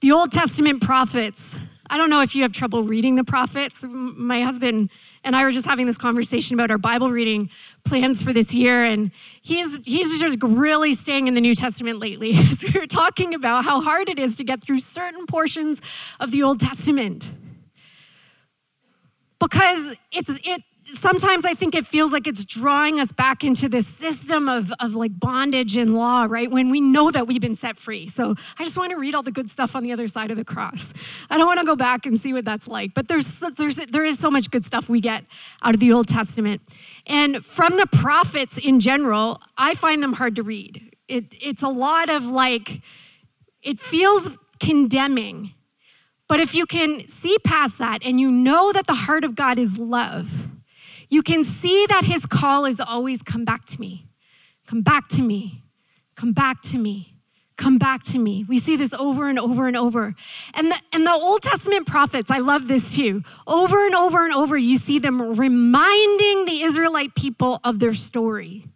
[0.00, 1.42] The Old Testament prophets,
[1.90, 3.80] I don't know if you have trouble reading the prophets.
[3.82, 4.88] My husband
[5.24, 7.50] and I were just having this conversation about our Bible reading
[7.84, 9.10] plans for this year, and
[9.42, 12.34] he's he's just really staying in the New Testament lately.
[12.46, 15.80] so we were talking about how hard it is to get through certain portions
[16.18, 17.30] of the Old Testament
[19.38, 23.86] because it's it sometimes I think it feels like it's drawing us back into this
[23.86, 26.50] system of, of like bondage and law, right?
[26.50, 28.08] When we know that we've been set free.
[28.08, 30.36] So I just want to read all the good stuff on the other side of
[30.36, 30.92] the cross.
[31.28, 32.94] I don't want to go back and see what that's like.
[32.94, 35.24] But there's, there's there is so much good stuff we get
[35.62, 36.62] out of the Old Testament.
[37.06, 40.94] And from the prophets in general, I find them hard to read.
[41.08, 42.80] It, it's a lot of like,
[43.62, 45.54] it feels condemning.
[46.28, 49.58] But if you can see past that and you know that the heart of God
[49.58, 50.32] is love,
[51.10, 54.06] you can see that his call is always come back to me,
[54.66, 55.64] come back to me,
[56.14, 57.16] come back to me,
[57.56, 58.44] come back to me.
[58.48, 60.14] We see this over and over and over.
[60.54, 63.22] And the, and the Old Testament prophets, I love this too.
[63.46, 68.66] Over and over and over, you see them reminding the Israelite people of their story.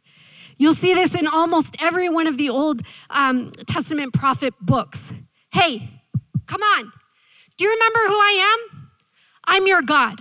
[0.58, 5.12] You'll see this in almost every one of the Old um, Testament prophet books.
[5.52, 6.02] Hey,
[6.46, 6.92] come on.
[7.56, 8.88] Do you remember who I am?
[9.44, 10.20] I'm your God.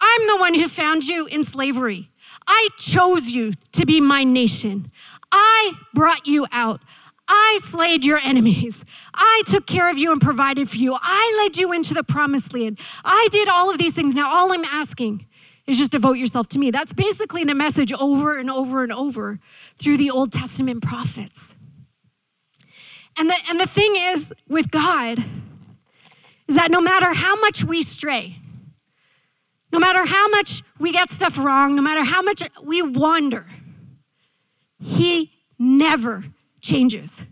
[0.00, 2.10] I'm the one who found you in slavery.
[2.46, 4.90] I chose you to be my nation.
[5.30, 6.80] I brought you out.
[7.28, 8.84] I slayed your enemies.
[9.14, 10.96] I took care of you and provided for you.
[11.00, 12.80] I led you into the promised land.
[13.04, 14.14] I did all of these things.
[14.14, 15.26] Now, all I'm asking
[15.66, 16.72] is just devote yourself to me.
[16.72, 19.38] That's basically the message over and over and over
[19.78, 21.54] through the Old Testament prophets.
[23.16, 25.24] And the, and the thing is with God
[26.48, 28.38] is that no matter how much we stray,
[29.72, 33.46] no matter how much we get stuff wrong, no matter how much we wander,
[34.78, 36.24] He never
[36.60, 37.22] changes.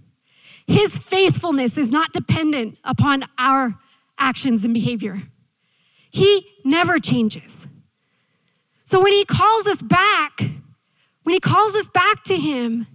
[0.67, 3.79] His faithfulness is not dependent upon our
[4.19, 5.23] actions and behavior.
[6.11, 7.67] He never changes.
[8.85, 10.41] So when He calls us back,
[11.23, 12.87] when He calls us back to Him,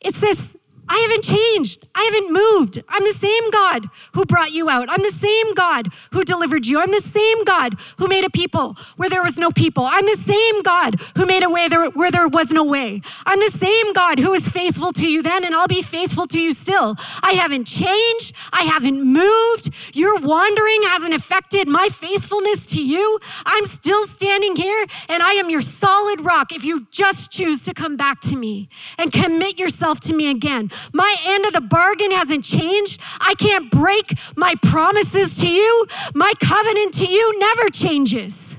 [0.00, 0.56] it's this
[0.90, 1.86] I haven't changed.
[1.94, 2.82] I haven't moved.
[2.88, 4.90] I'm the same God who brought you out.
[4.90, 6.80] I'm the same God who delivered you.
[6.80, 9.86] I'm the same God who made a people where there was no people.
[9.86, 13.02] I'm the same God who made a way there, where there was no way.
[13.24, 16.40] I'm the same God who was faithful to you then, and I'll be faithful to
[16.40, 16.96] you still.
[17.22, 18.34] I haven't changed.
[18.52, 19.72] I haven't moved.
[19.94, 23.20] Your wandering hasn't affected my faithfulness to you.
[23.46, 27.74] I'm still standing here, and I am your solid rock if you just choose to
[27.74, 30.68] come back to me and commit yourself to me again.
[30.92, 33.00] My end of the bargain hasn't changed.
[33.20, 35.86] I can't break my promises to you.
[36.14, 38.56] My covenant to you never changes.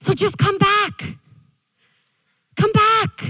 [0.00, 1.16] So just come back.
[2.56, 3.24] Come back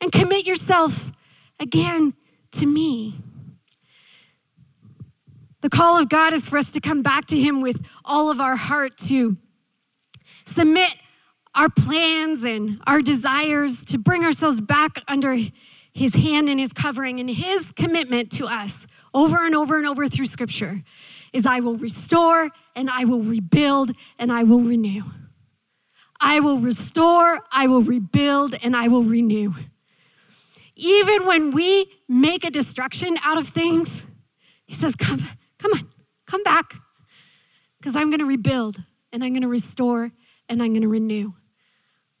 [0.00, 1.10] and commit yourself
[1.60, 2.14] again
[2.52, 3.20] to me.
[5.60, 8.40] The call of God is for us to come back to Him with all of
[8.40, 9.36] our heart, to
[10.44, 10.92] submit
[11.54, 15.36] our plans and our desires, to bring ourselves back under
[15.98, 20.08] his hand and his covering and his commitment to us over and over and over
[20.08, 20.84] through scripture
[21.32, 25.02] is I will restore and I will rebuild and I will renew.
[26.20, 29.54] I will restore, I will rebuild, and I will renew.
[30.76, 34.04] Even when we make a destruction out of things,
[34.66, 35.28] he says, Come,
[35.58, 35.88] come on,
[36.26, 36.76] come back.
[37.78, 38.82] Because I'm going to rebuild
[39.12, 40.12] and I'm going to restore
[40.48, 41.34] and I'm going to renew.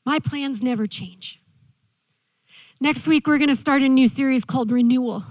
[0.04, 1.40] My plans never change.
[2.80, 5.24] Next week, we're going to start a new series called Renewal.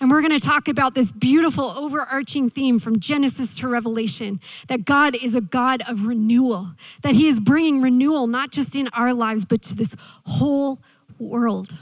[0.00, 4.86] And we're going to talk about this beautiful overarching theme from Genesis to Revelation that
[4.86, 9.12] God is a God of renewal, that He is bringing renewal not just in our
[9.12, 9.94] lives, but to this
[10.24, 10.80] whole
[11.18, 11.76] world.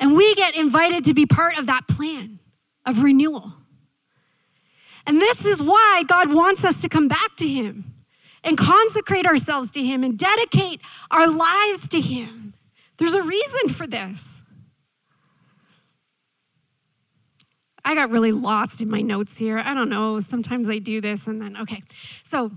[0.00, 2.40] And we get invited to be part of that plan
[2.84, 3.52] of renewal.
[5.06, 7.94] And this is why God wants us to come back to Him
[8.42, 10.80] and consecrate ourselves to Him and dedicate
[11.12, 12.51] our lives to Him.
[13.02, 14.44] There's a reason for this.
[17.84, 19.58] I got really lost in my notes here.
[19.58, 20.20] I don't know.
[20.20, 21.82] Sometimes I do this and then, okay.
[22.22, 22.52] So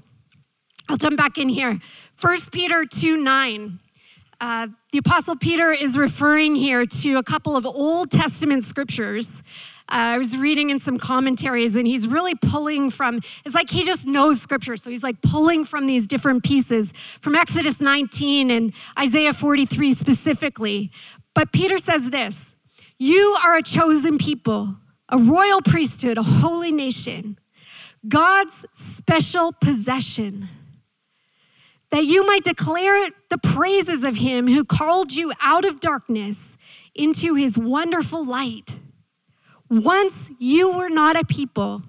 [0.87, 1.79] I'll jump back in here.
[2.13, 3.79] First Peter 2 9.
[4.39, 9.41] Uh, the Apostle Peter is referring here to a couple of Old Testament scriptures
[9.87, 13.83] Uh, I was reading in some commentaries, and he's really pulling from, it's like he
[13.83, 14.75] just knows scripture.
[14.77, 20.91] So he's like pulling from these different pieces from Exodus 19 and Isaiah 43 specifically.
[21.35, 22.55] But Peter says this
[22.97, 24.75] You are a chosen people,
[25.09, 27.37] a royal priesthood, a holy nation,
[28.07, 30.49] God's special possession
[31.91, 36.57] that you might declare the praises of him who called you out of darkness
[36.93, 38.79] into his wonderful light.
[39.69, 41.81] Once you were not a people,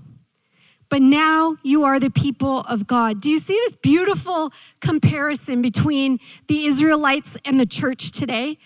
[0.89, 3.20] but now you are the people of God.
[3.20, 8.59] Do you see this beautiful comparison between the Israelites and the church today?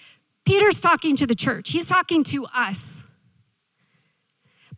[0.44, 3.04] Peter's talking to the church, he's talking to us.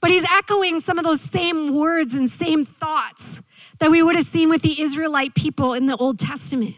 [0.01, 3.41] But he's echoing some of those same words and same thoughts
[3.79, 6.75] that we would have seen with the Israelite people in the Old Testament.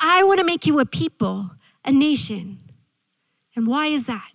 [0.00, 1.50] I want to make you a people,
[1.84, 2.58] a nation.
[3.54, 4.30] And why is that?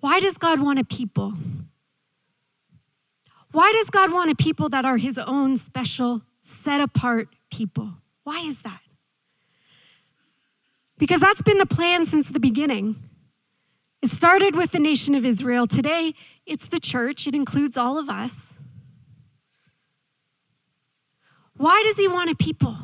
[0.00, 1.34] Why does God want a people?
[3.50, 7.94] Why does God want a people that are his own special, set apart people?
[8.24, 8.80] Why is that?
[10.98, 12.96] Because that's been the plan since the beginning.
[14.02, 15.66] It started with the nation of Israel.
[15.66, 16.14] Today,
[16.46, 18.52] it's the church, it includes all of us.
[21.56, 22.76] Why does he want a people?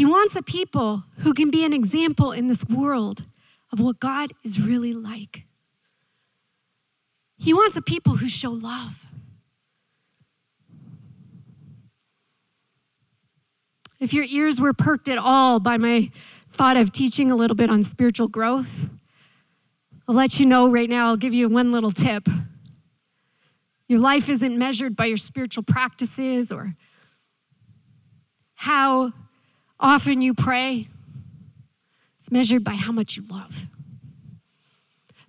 [0.00, 3.26] He wants a people who can be an example in this world
[3.70, 5.44] of what God is really like.
[7.36, 9.04] He wants a people who show love.
[13.98, 16.10] If your ears were perked at all by my
[16.50, 18.88] thought of teaching a little bit on spiritual growth,
[20.08, 22.26] I'll let you know right now, I'll give you one little tip.
[23.86, 26.74] Your life isn't measured by your spiritual practices or
[28.54, 29.12] how
[29.80, 30.88] often you pray,
[32.18, 33.66] it's measured by how much you love.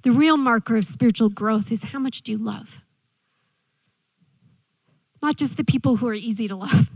[0.03, 2.79] The real marker of spiritual growth is how much do you love?
[5.21, 6.89] Not just the people who are easy to love.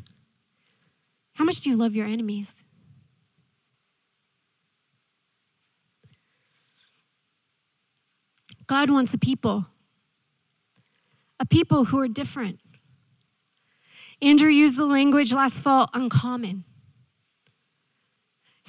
[1.33, 2.63] How much do you love your enemies?
[8.67, 9.67] God wants a people,
[11.39, 12.59] a people who are different.
[14.21, 16.63] Andrew used the language last fall uncommon.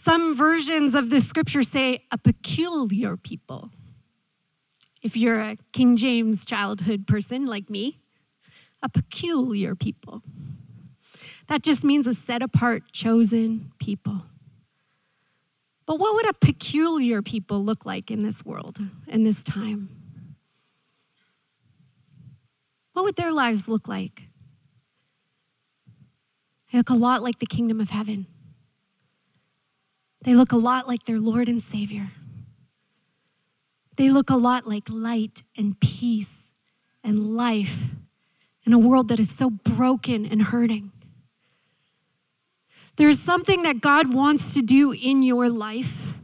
[0.07, 3.73] Some versions of the scripture say a peculiar people.
[5.03, 7.99] If you're a King James childhood person like me,
[8.85, 10.23] a peculiar people.
[11.49, 14.23] That just means a set apart, chosen people.
[15.87, 18.79] But what would a peculiar people look like in this world,
[19.09, 19.89] in this time?
[22.93, 24.23] What would their lives look like?
[26.71, 28.29] They look a lot like the kingdom of heaven.
[30.23, 32.11] They look a lot like their Lord and Savior.
[33.97, 36.51] They look a lot like light and peace
[37.03, 37.85] and life
[38.65, 40.93] in a world that is so broken and hurting.
[42.97, 46.15] There's something that God wants to do in your life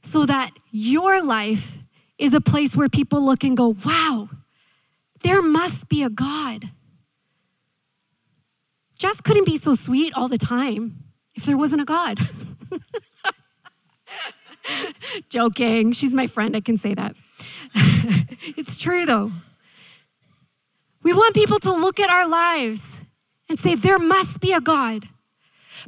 [0.00, 1.78] so that your life
[2.18, 4.28] is a place where people look and go, wow,
[5.22, 6.70] there must be a God.
[8.96, 11.04] Jess couldn't be so sweet all the time
[11.34, 12.18] if there wasn't a God.
[15.28, 15.92] Joking.
[15.92, 16.56] She's my friend.
[16.56, 17.14] I can say that.
[18.56, 19.32] it's true, though.
[21.02, 22.82] We want people to look at our lives
[23.48, 25.08] and say, there must be a God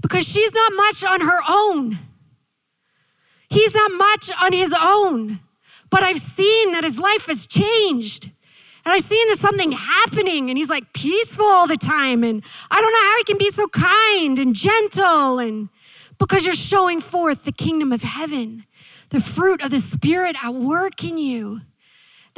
[0.01, 1.99] because she's not much on her own.
[3.49, 5.41] He's not much on his own.
[5.91, 8.31] But I've seen that his life has changed.
[8.85, 12.24] And I've seen there's something happening, and he's like peaceful all the time.
[12.24, 15.68] And I don't know how he can be so kind and gentle, and
[16.18, 18.64] because you're showing forth the kingdom of heaven
[19.11, 21.61] the fruit of the Spirit at work in you.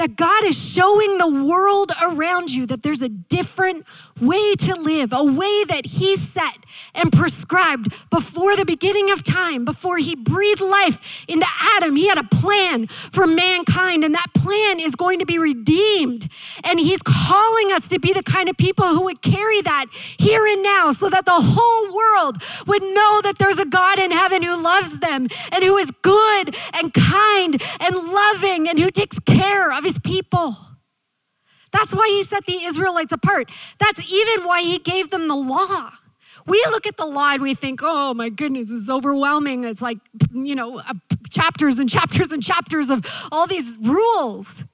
[0.01, 3.85] That God is showing the world around you that there's a different
[4.19, 6.57] way to live, a way that He set
[6.95, 11.47] and prescribed before the beginning of time, before He breathed life into
[11.77, 11.97] Adam.
[11.97, 16.31] He had a plan for mankind, and that plan is going to be redeemed.
[16.65, 19.85] And He's calling us to be the kind of people who would carry that
[20.17, 24.13] here and now so that the whole world would know that there's a God in
[24.13, 29.19] heaven who loves them and who is good and kind and loving and who takes
[29.21, 30.57] care of his people.
[31.73, 33.51] That's why he set the Israelites apart.
[33.79, 35.91] That's even why he gave them the law.
[36.47, 39.65] We look at the law and we think, oh my goodness, it's overwhelming.
[39.65, 39.99] It's like,
[40.33, 40.95] you know, uh,
[41.29, 44.65] chapters and chapters and chapters of all these rules.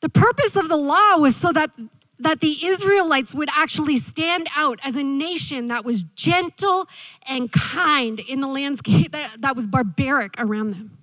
[0.00, 1.70] The purpose of the law was so that,
[2.18, 6.86] that the Israelites would actually stand out as a nation that was gentle
[7.28, 10.99] and kind in the landscape that, that was barbaric around them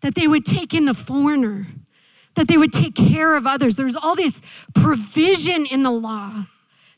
[0.00, 1.66] that they would take in the foreigner,
[2.34, 3.76] that they would take care of others.
[3.76, 4.40] There's all this
[4.74, 6.46] provision in the law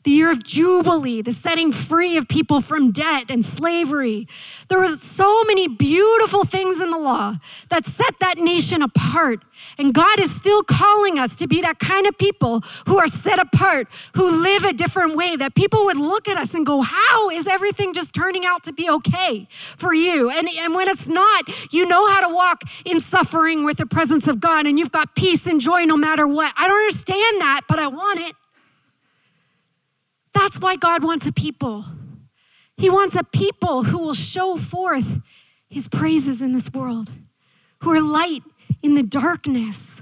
[0.03, 4.27] the year of Jubilee, the setting free of people from debt and slavery.
[4.67, 7.37] There was so many beautiful things in the law
[7.69, 9.43] that set that nation apart.
[9.77, 13.37] And God is still calling us to be that kind of people who are set
[13.37, 17.29] apart, who live a different way, that people would look at us and go, How
[17.29, 19.47] is everything just turning out to be okay
[19.77, 20.31] for you?
[20.31, 24.27] And, and when it's not, you know how to walk in suffering with the presence
[24.27, 26.53] of God and you've got peace and joy no matter what.
[26.57, 28.35] I don't understand that, but I want it.
[30.33, 31.85] That's why God wants a people.
[32.77, 35.21] He wants a people who will show forth
[35.69, 37.11] his praises in this world,
[37.81, 38.43] who are light
[38.81, 40.01] in the darkness.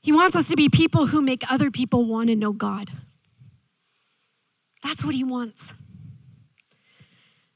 [0.00, 2.90] He wants us to be people who make other people want to know God.
[4.82, 5.74] That's what he wants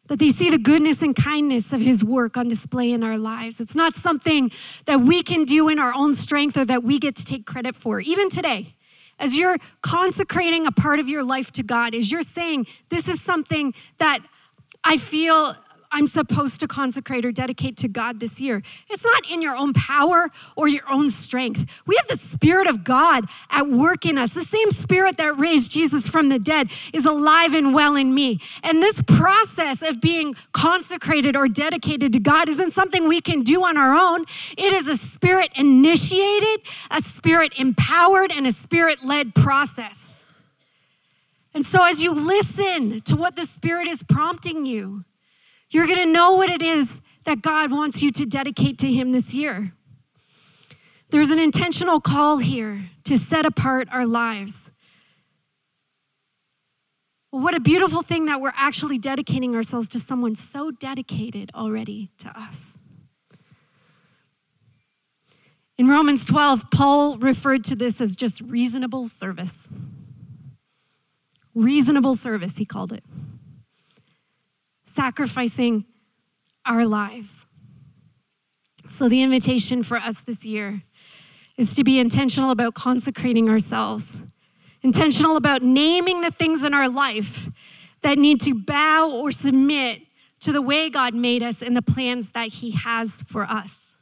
[0.08, 3.60] that they see the goodness and kindness of his work on display in our lives.
[3.60, 4.50] It's not something
[4.86, 7.76] that we can do in our own strength or that we get to take credit
[7.76, 8.00] for.
[8.00, 8.74] Even today,
[9.18, 13.20] as you're consecrating a part of your life to God, as you're saying, This is
[13.20, 14.20] something that
[14.84, 15.56] I feel
[15.90, 18.62] I'm supposed to consecrate or dedicate to God this year.
[18.88, 21.70] It's not in your own power or your own strength.
[21.86, 24.30] We have the Spirit of God at work in us.
[24.30, 28.40] The same Spirit that raised Jesus from the dead is alive and well in me.
[28.62, 33.64] And this process of being consecrated or dedicated to God isn't something we can do
[33.64, 34.24] on our own.
[34.56, 36.60] It is a Spirit initiated,
[36.90, 40.24] a Spirit empowered, and a Spirit led process.
[41.56, 45.04] And so, as you listen to what the Spirit is prompting you,
[45.70, 49.12] you're going to know what it is that God wants you to dedicate to Him
[49.12, 49.72] this year.
[51.10, 54.70] There's an intentional call here to set apart our lives.
[57.30, 62.28] What a beautiful thing that we're actually dedicating ourselves to someone so dedicated already to
[62.28, 62.78] us.
[65.78, 69.68] In Romans 12, Paul referred to this as just reasonable service.
[71.54, 73.04] Reasonable service, he called it
[74.86, 75.84] sacrificing
[76.64, 77.44] our lives.
[78.88, 80.82] So, the invitation for us this year
[81.56, 84.12] is to be intentional about consecrating ourselves,
[84.82, 87.48] intentional about naming the things in our life
[88.02, 90.02] that need to bow or submit
[90.40, 93.96] to the way God made us and the plans that He has for us.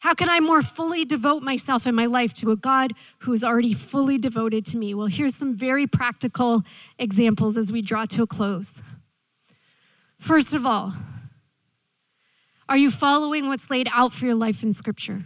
[0.00, 3.42] How can I more fully devote myself in my life to a God who is
[3.42, 4.94] already fully devoted to me?
[4.94, 6.62] Well, here's some very practical
[6.98, 8.80] examples as we draw to a close.
[10.18, 10.94] First of all,
[12.68, 15.24] are you following what's laid out for your life in Scripture?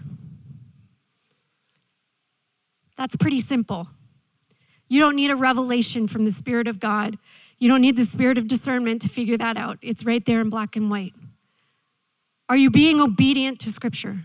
[2.96, 3.88] That's pretty simple.
[4.88, 7.18] You don't need a revelation from the Spirit of God.
[7.58, 9.78] You don't need the Spirit of discernment to figure that out.
[9.82, 11.14] It's right there in black and white.
[12.48, 14.18] Are you being obedient to Scripture?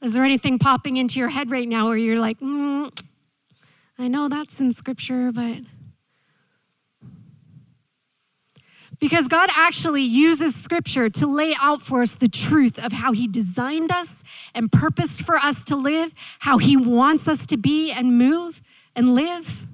[0.00, 2.90] Is there anything popping into your head right now where you're like, mm,
[3.98, 5.58] I know that's in Scripture, but
[9.04, 13.28] Because God actually uses scripture to lay out for us the truth of how He
[13.28, 14.22] designed us
[14.54, 18.62] and purposed for us to live, how He wants us to be and move
[18.96, 19.66] and live.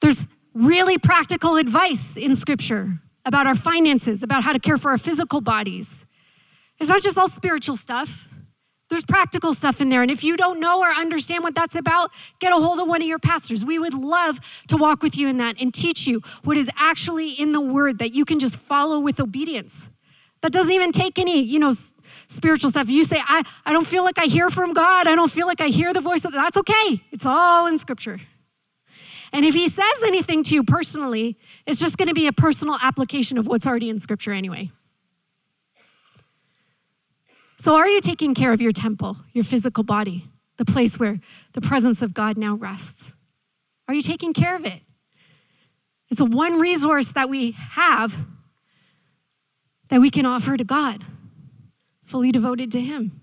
[0.00, 4.98] There's really practical advice in scripture about our finances, about how to care for our
[4.98, 6.06] physical bodies.
[6.78, 8.28] It's not just all spiritual stuff.
[8.90, 10.02] There's practical stuff in there.
[10.02, 12.10] And if you don't know or understand what that's about,
[12.40, 13.64] get a hold of one of your pastors.
[13.64, 17.30] We would love to walk with you in that and teach you what is actually
[17.30, 19.88] in the word that you can just follow with obedience.
[20.42, 21.72] That doesn't even take any, you know,
[22.26, 22.88] spiritual stuff.
[22.88, 25.06] You say, I, I don't feel like I hear from God.
[25.06, 27.04] I don't feel like I hear the voice of that's okay.
[27.12, 28.18] It's all in scripture.
[29.32, 32.76] And if he says anything to you personally, it's just going to be a personal
[32.82, 34.72] application of what's already in scripture anyway.
[37.60, 41.20] So, are you taking care of your temple, your physical body, the place where
[41.52, 43.12] the presence of God now rests?
[43.86, 44.80] Are you taking care of it?
[46.08, 48.16] It's the one resource that we have
[49.90, 51.04] that we can offer to God,
[52.02, 53.20] fully devoted to Him.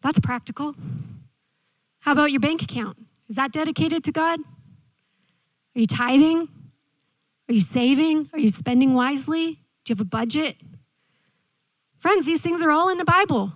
[0.00, 0.76] That's practical.
[1.98, 2.98] How about your bank account?
[3.28, 4.38] Is that dedicated to God?
[5.74, 6.48] Are you tithing?
[7.48, 8.30] Are you saving?
[8.32, 9.54] Are you spending wisely?
[9.84, 10.58] Do you have a budget?
[12.06, 13.52] Friends, these things are all in the Bible.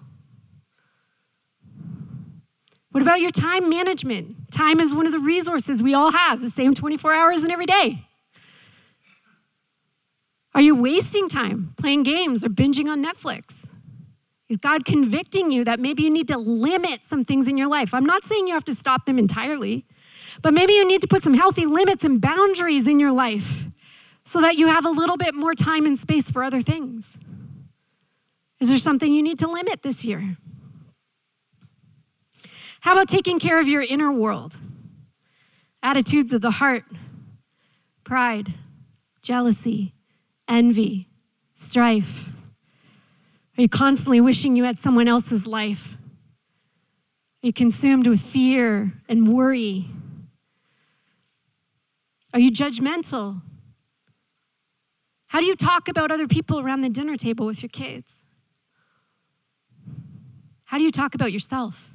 [2.91, 4.51] What about your time management?
[4.51, 7.67] Time is one of the resources we all have, the same 24 hours in every
[7.67, 8.09] day.
[10.53, 13.69] Are you wasting time playing games or binging on Netflix?
[14.49, 17.95] Is God convicting you that maybe you need to limit some things in your life?
[17.95, 19.87] I'm not saying you have to stop them entirely,
[20.43, 23.67] but maybe you need to put some healthy limits and boundaries in your life
[24.25, 27.17] so that you have a little bit more time and space for other things.
[28.61, 30.37] Is there something you need to limit this year?
[32.81, 34.59] How about taking care of your inner world?
[35.83, 36.85] Attitudes of the heart,
[38.05, 38.55] pride,
[39.23, 39.95] jealousy,
[40.47, 41.09] envy,
[41.55, 42.29] strife?
[43.57, 45.97] Are you constantly wishing you had someone else's life?
[47.43, 49.89] Are you consumed with fear and worry?
[52.35, 53.41] Are you judgmental?
[55.29, 58.20] How do you talk about other people around the dinner table with your kids?
[60.71, 61.93] How do you talk about yourself?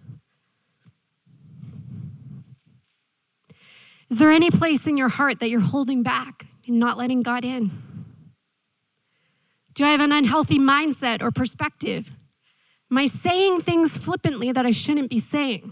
[4.09, 7.45] Is there any place in your heart that you're holding back and not letting God
[7.45, 7.71] in?
[9.75, 12.11] Do I have an unhealthy mindset or perspective?
[12.91, 15.71] Am I saying things flippantly that I shouldn't be saying?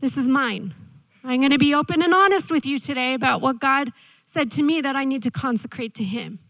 [0.00, 0.74] This is mine.
[1.22, 3.92] I'm going to be open and honest with you today about what God
[4.26, 6.40] said to me that I need to consecrate to Him.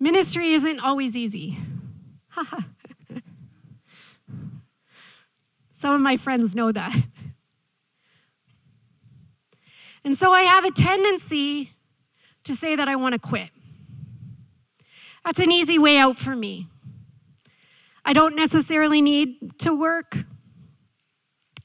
[0.00, 1.58] Ministry isn't always easy.
[5.74, 6.94] Some of my friends know that.
[10.04, 11.72] And so I have a tendency
[12.44, 13.50] to say that I want to quit.
[15.24, 16.68] That's an easy way out for me.
[18.04, 20.16] I don't necessarily need to work.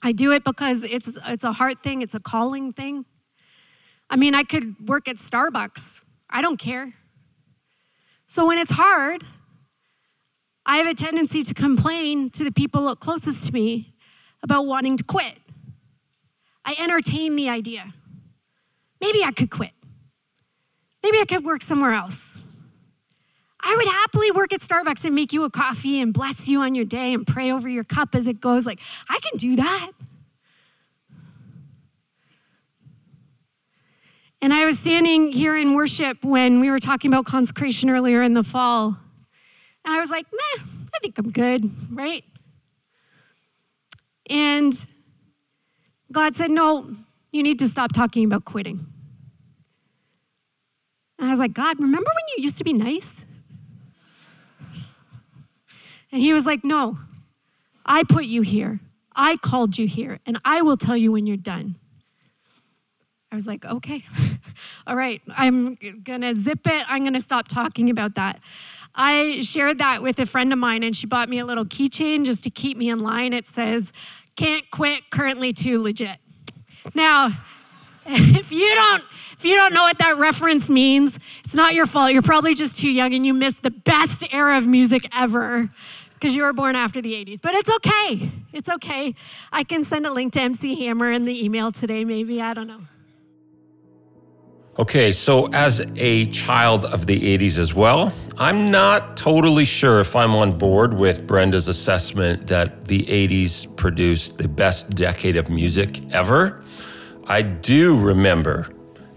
[0.01, 3.05] I do it because it's, it's a heart thing, it's a calling thing.
[4.09, 6.93] I mean, I could work at Starbucks, I don't care.
[8.33, 9.23] So when it's hard,
[10.65, 13.93] I have a tendency to complain to the people closest to me
[14.41, 15.37] about wanting to quit.
[16.65, 17.93] I entertain the idea.
[18.99, 19.69] Maybe I could quit.
[21.03, 22.23] Maybe I could work somewhere else.
[23.61, 26.73] I would happily work at Starbucks and make you a coffee and bless you on
[26.73, 28.65] your day and pray over your cup as it goes.
[28.65, 28.79] Like,
[29.09, 29.91] I can do that.
[34.43, 38.33] And I was standing here in worship when we were talking about consecration earlier in
[38.33, 38.97] the fall.
[39.85, 40.63] And I was like, meh,
[40.93, 42.23] I think I'm good, right?
[44.29, 44.73] And
[46.11, 46.93] God said, no,
[47.31, 48.85] you need to stop talking about quitting.
[51.17, 53.23] And I was like, God, remember when you used to be nice?
[56.13, 56.99] And he was like, No,
[57.85, 58.79] I put you here.
[59.15, 61.75] I called you here, and I will tell you when you're done.
[63.31, 64.05] I was like, Okay,
[64.87, 66.83] all right, I'm gonna zip it.
[66.87, 68.39] I'm gonna stop talking about that.
[68.95, 72.25] I shared that with a friend of mine, and she bought me a little keychain
[72.25, 73.33] just to keep me in line.
[73.33, 73.91] It says,
[74.35, 76.17] Can't quit, currently too legit.
[76.93, 77.31] Now,
[78.05, 79.03] if you don't
[79.43, 82.13] if you don't know what that reference means, it's not your fault.
[82.13, 85.69] You're probably just too young and you missed the best era of music ever
[86.13, 87.41] because you were born after the 80s.
[87.41, 88.31] But it's okay.
[88.53, 89.15] It's okay.
[89.51, 92.41] I can send a link to MC Hammer in the email today, maybe.
[92.41, 92.83] I don't know.
[94.79, 100.15] Okay, so as a child of the 80s as well, I'm not totally sure if
[100.15, 106.01] I'm on board with Brenda's assessment that the 80s produced the best decade of music
[106.11, 106.63] ever.
[107.27, 108.67] I do remember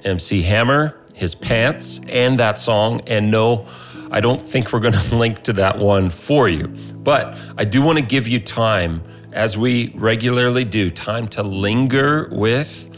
[0.05, 3.67] MC Hammer, his pants, and that song, and no,
[4.11, 6.69] I don't think we're going to link to that one for you.
[6.69, 9.03] But I do want to give you time,
[9.33, 12.91] as we regularly do, time to linger with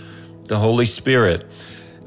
[0.49, 1.49] the Holy Spirit.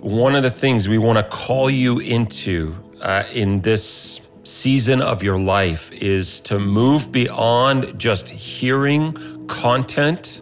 [0.02, 5.22] One of the things we want to call you into uh, in this season of
[5.22, 10.41] your life is to move beyond just hearing content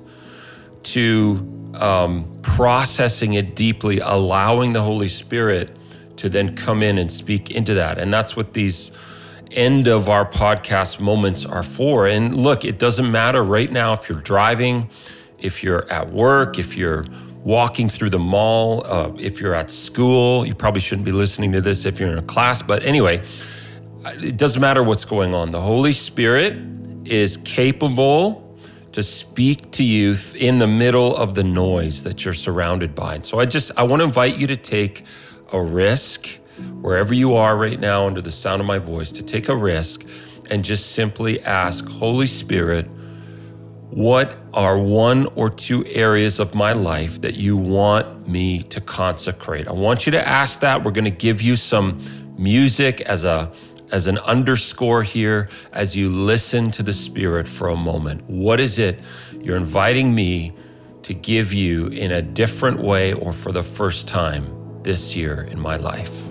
[0.84, 5.76] to um, processing it deeply, allowing the Holy Spirit
[6.16, 7.97] to then come in and speak into that.
[7.97, 8.91] And that's what these
[9.51, 12.07] end of our podcast moments are for.
[12.07, 14.89] And look, it doesn't matter right now if you're driving,
[15.38, 17.03] if you're at work, if you're
[17.44, 20.46] walking through the mall, uh, if you're at school.
[20.46, 23.22] You probably shouldn't be listening to this if you're in a class, but anyway,
[24.06, 25.52] it doesn't matter what's going on.
[25.52, 26.56] The Holy Spirit
[27.06, 28.46] is capable
[28.92, 33.16] to speak to you in the middle of the noise that you're surrounded by.
[33.16, 35.06] And so I just I want to invite you to take
[35.52, 36.28] a risk
[36.82, 40.06] wherever you are right now under the sound of my voice to take a risk
[40.50, 42.90] and just simply ask Holy Spirit
[43.92, 49.68] what are one or two areas of my life that you want me to consecrate?
[49.68, 50.84] I want you to ask that.
[50.84, 52.00] We're going to give you some
[52.38, 53.52] music as a
[53.92, 58.22] as an underscore here as you listen to the Spirit for a moment.
[58.30, 59.00] What is it
[59.42, 60.54] you're inviting me
[61.02, 65.60] to give you in a different way or for the first time this year in
[65.60, 66.30] my life?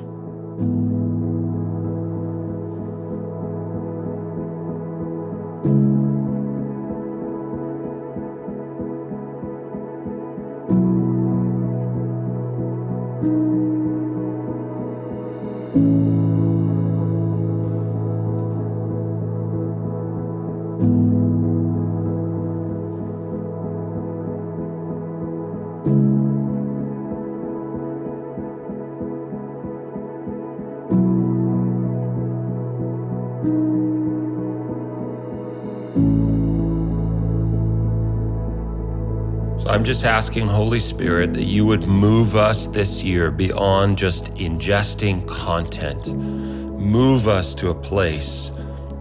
[39.69, 45.29] I'm just asking, Holy Spirit, that you would move us this year beyond just ingesting
[45.29, 46.07] content.
[46.07, 48.51] Move us to a place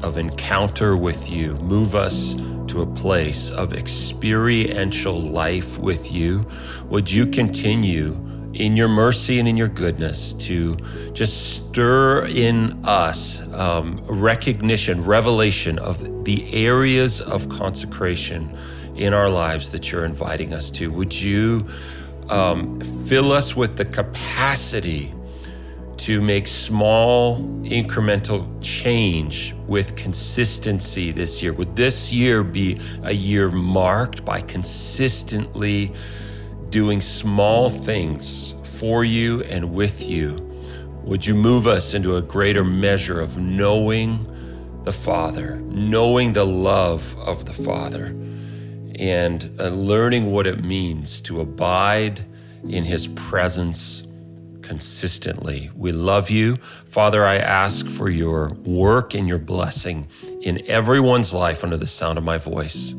[0.03, 1.53] of encounter with you.
[1.59, 2.35] Move us
[2.67, 6.45] to a place of experiential life with you.
[6.89, 8.15] Would you continue
[8.53, 10.75] in your mercy and in your goodness to
[11.13, 18.53] just stir in us um, recognition, revelation of the areas of consecration
[18.97, 20.91] in our lives that you're inviting us to.
[20.91, 21.67] Would you
[22.29, 25.13] um, fill us with the capacity
[25.97, 31.53] to make small incremental change with consistency this year?
[31.53, 35.93] Would this year be a year marked by consistently
[36.69, 40.43] doing small things for you and with you?
[41.03, 44.33] Would you move us into a greater measure of knowing
[44.83, 48.13] the Father, knowing the love of the Father?
[48.97, 52.25] And uh, learning what it means to abide
[52.67, 54.03] in His presence
[54.61, 55.71] consistently.
[55.75, 56.57] We love you.
[56.87, 60.07] Father, I ask for your work and your blessing
[60.41, 62.93] in everyone's life under the sound of my voice.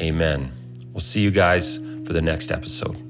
[0.00, 0.52] Amen.
[0.92, 3.04] We'll see you guys for the next episode.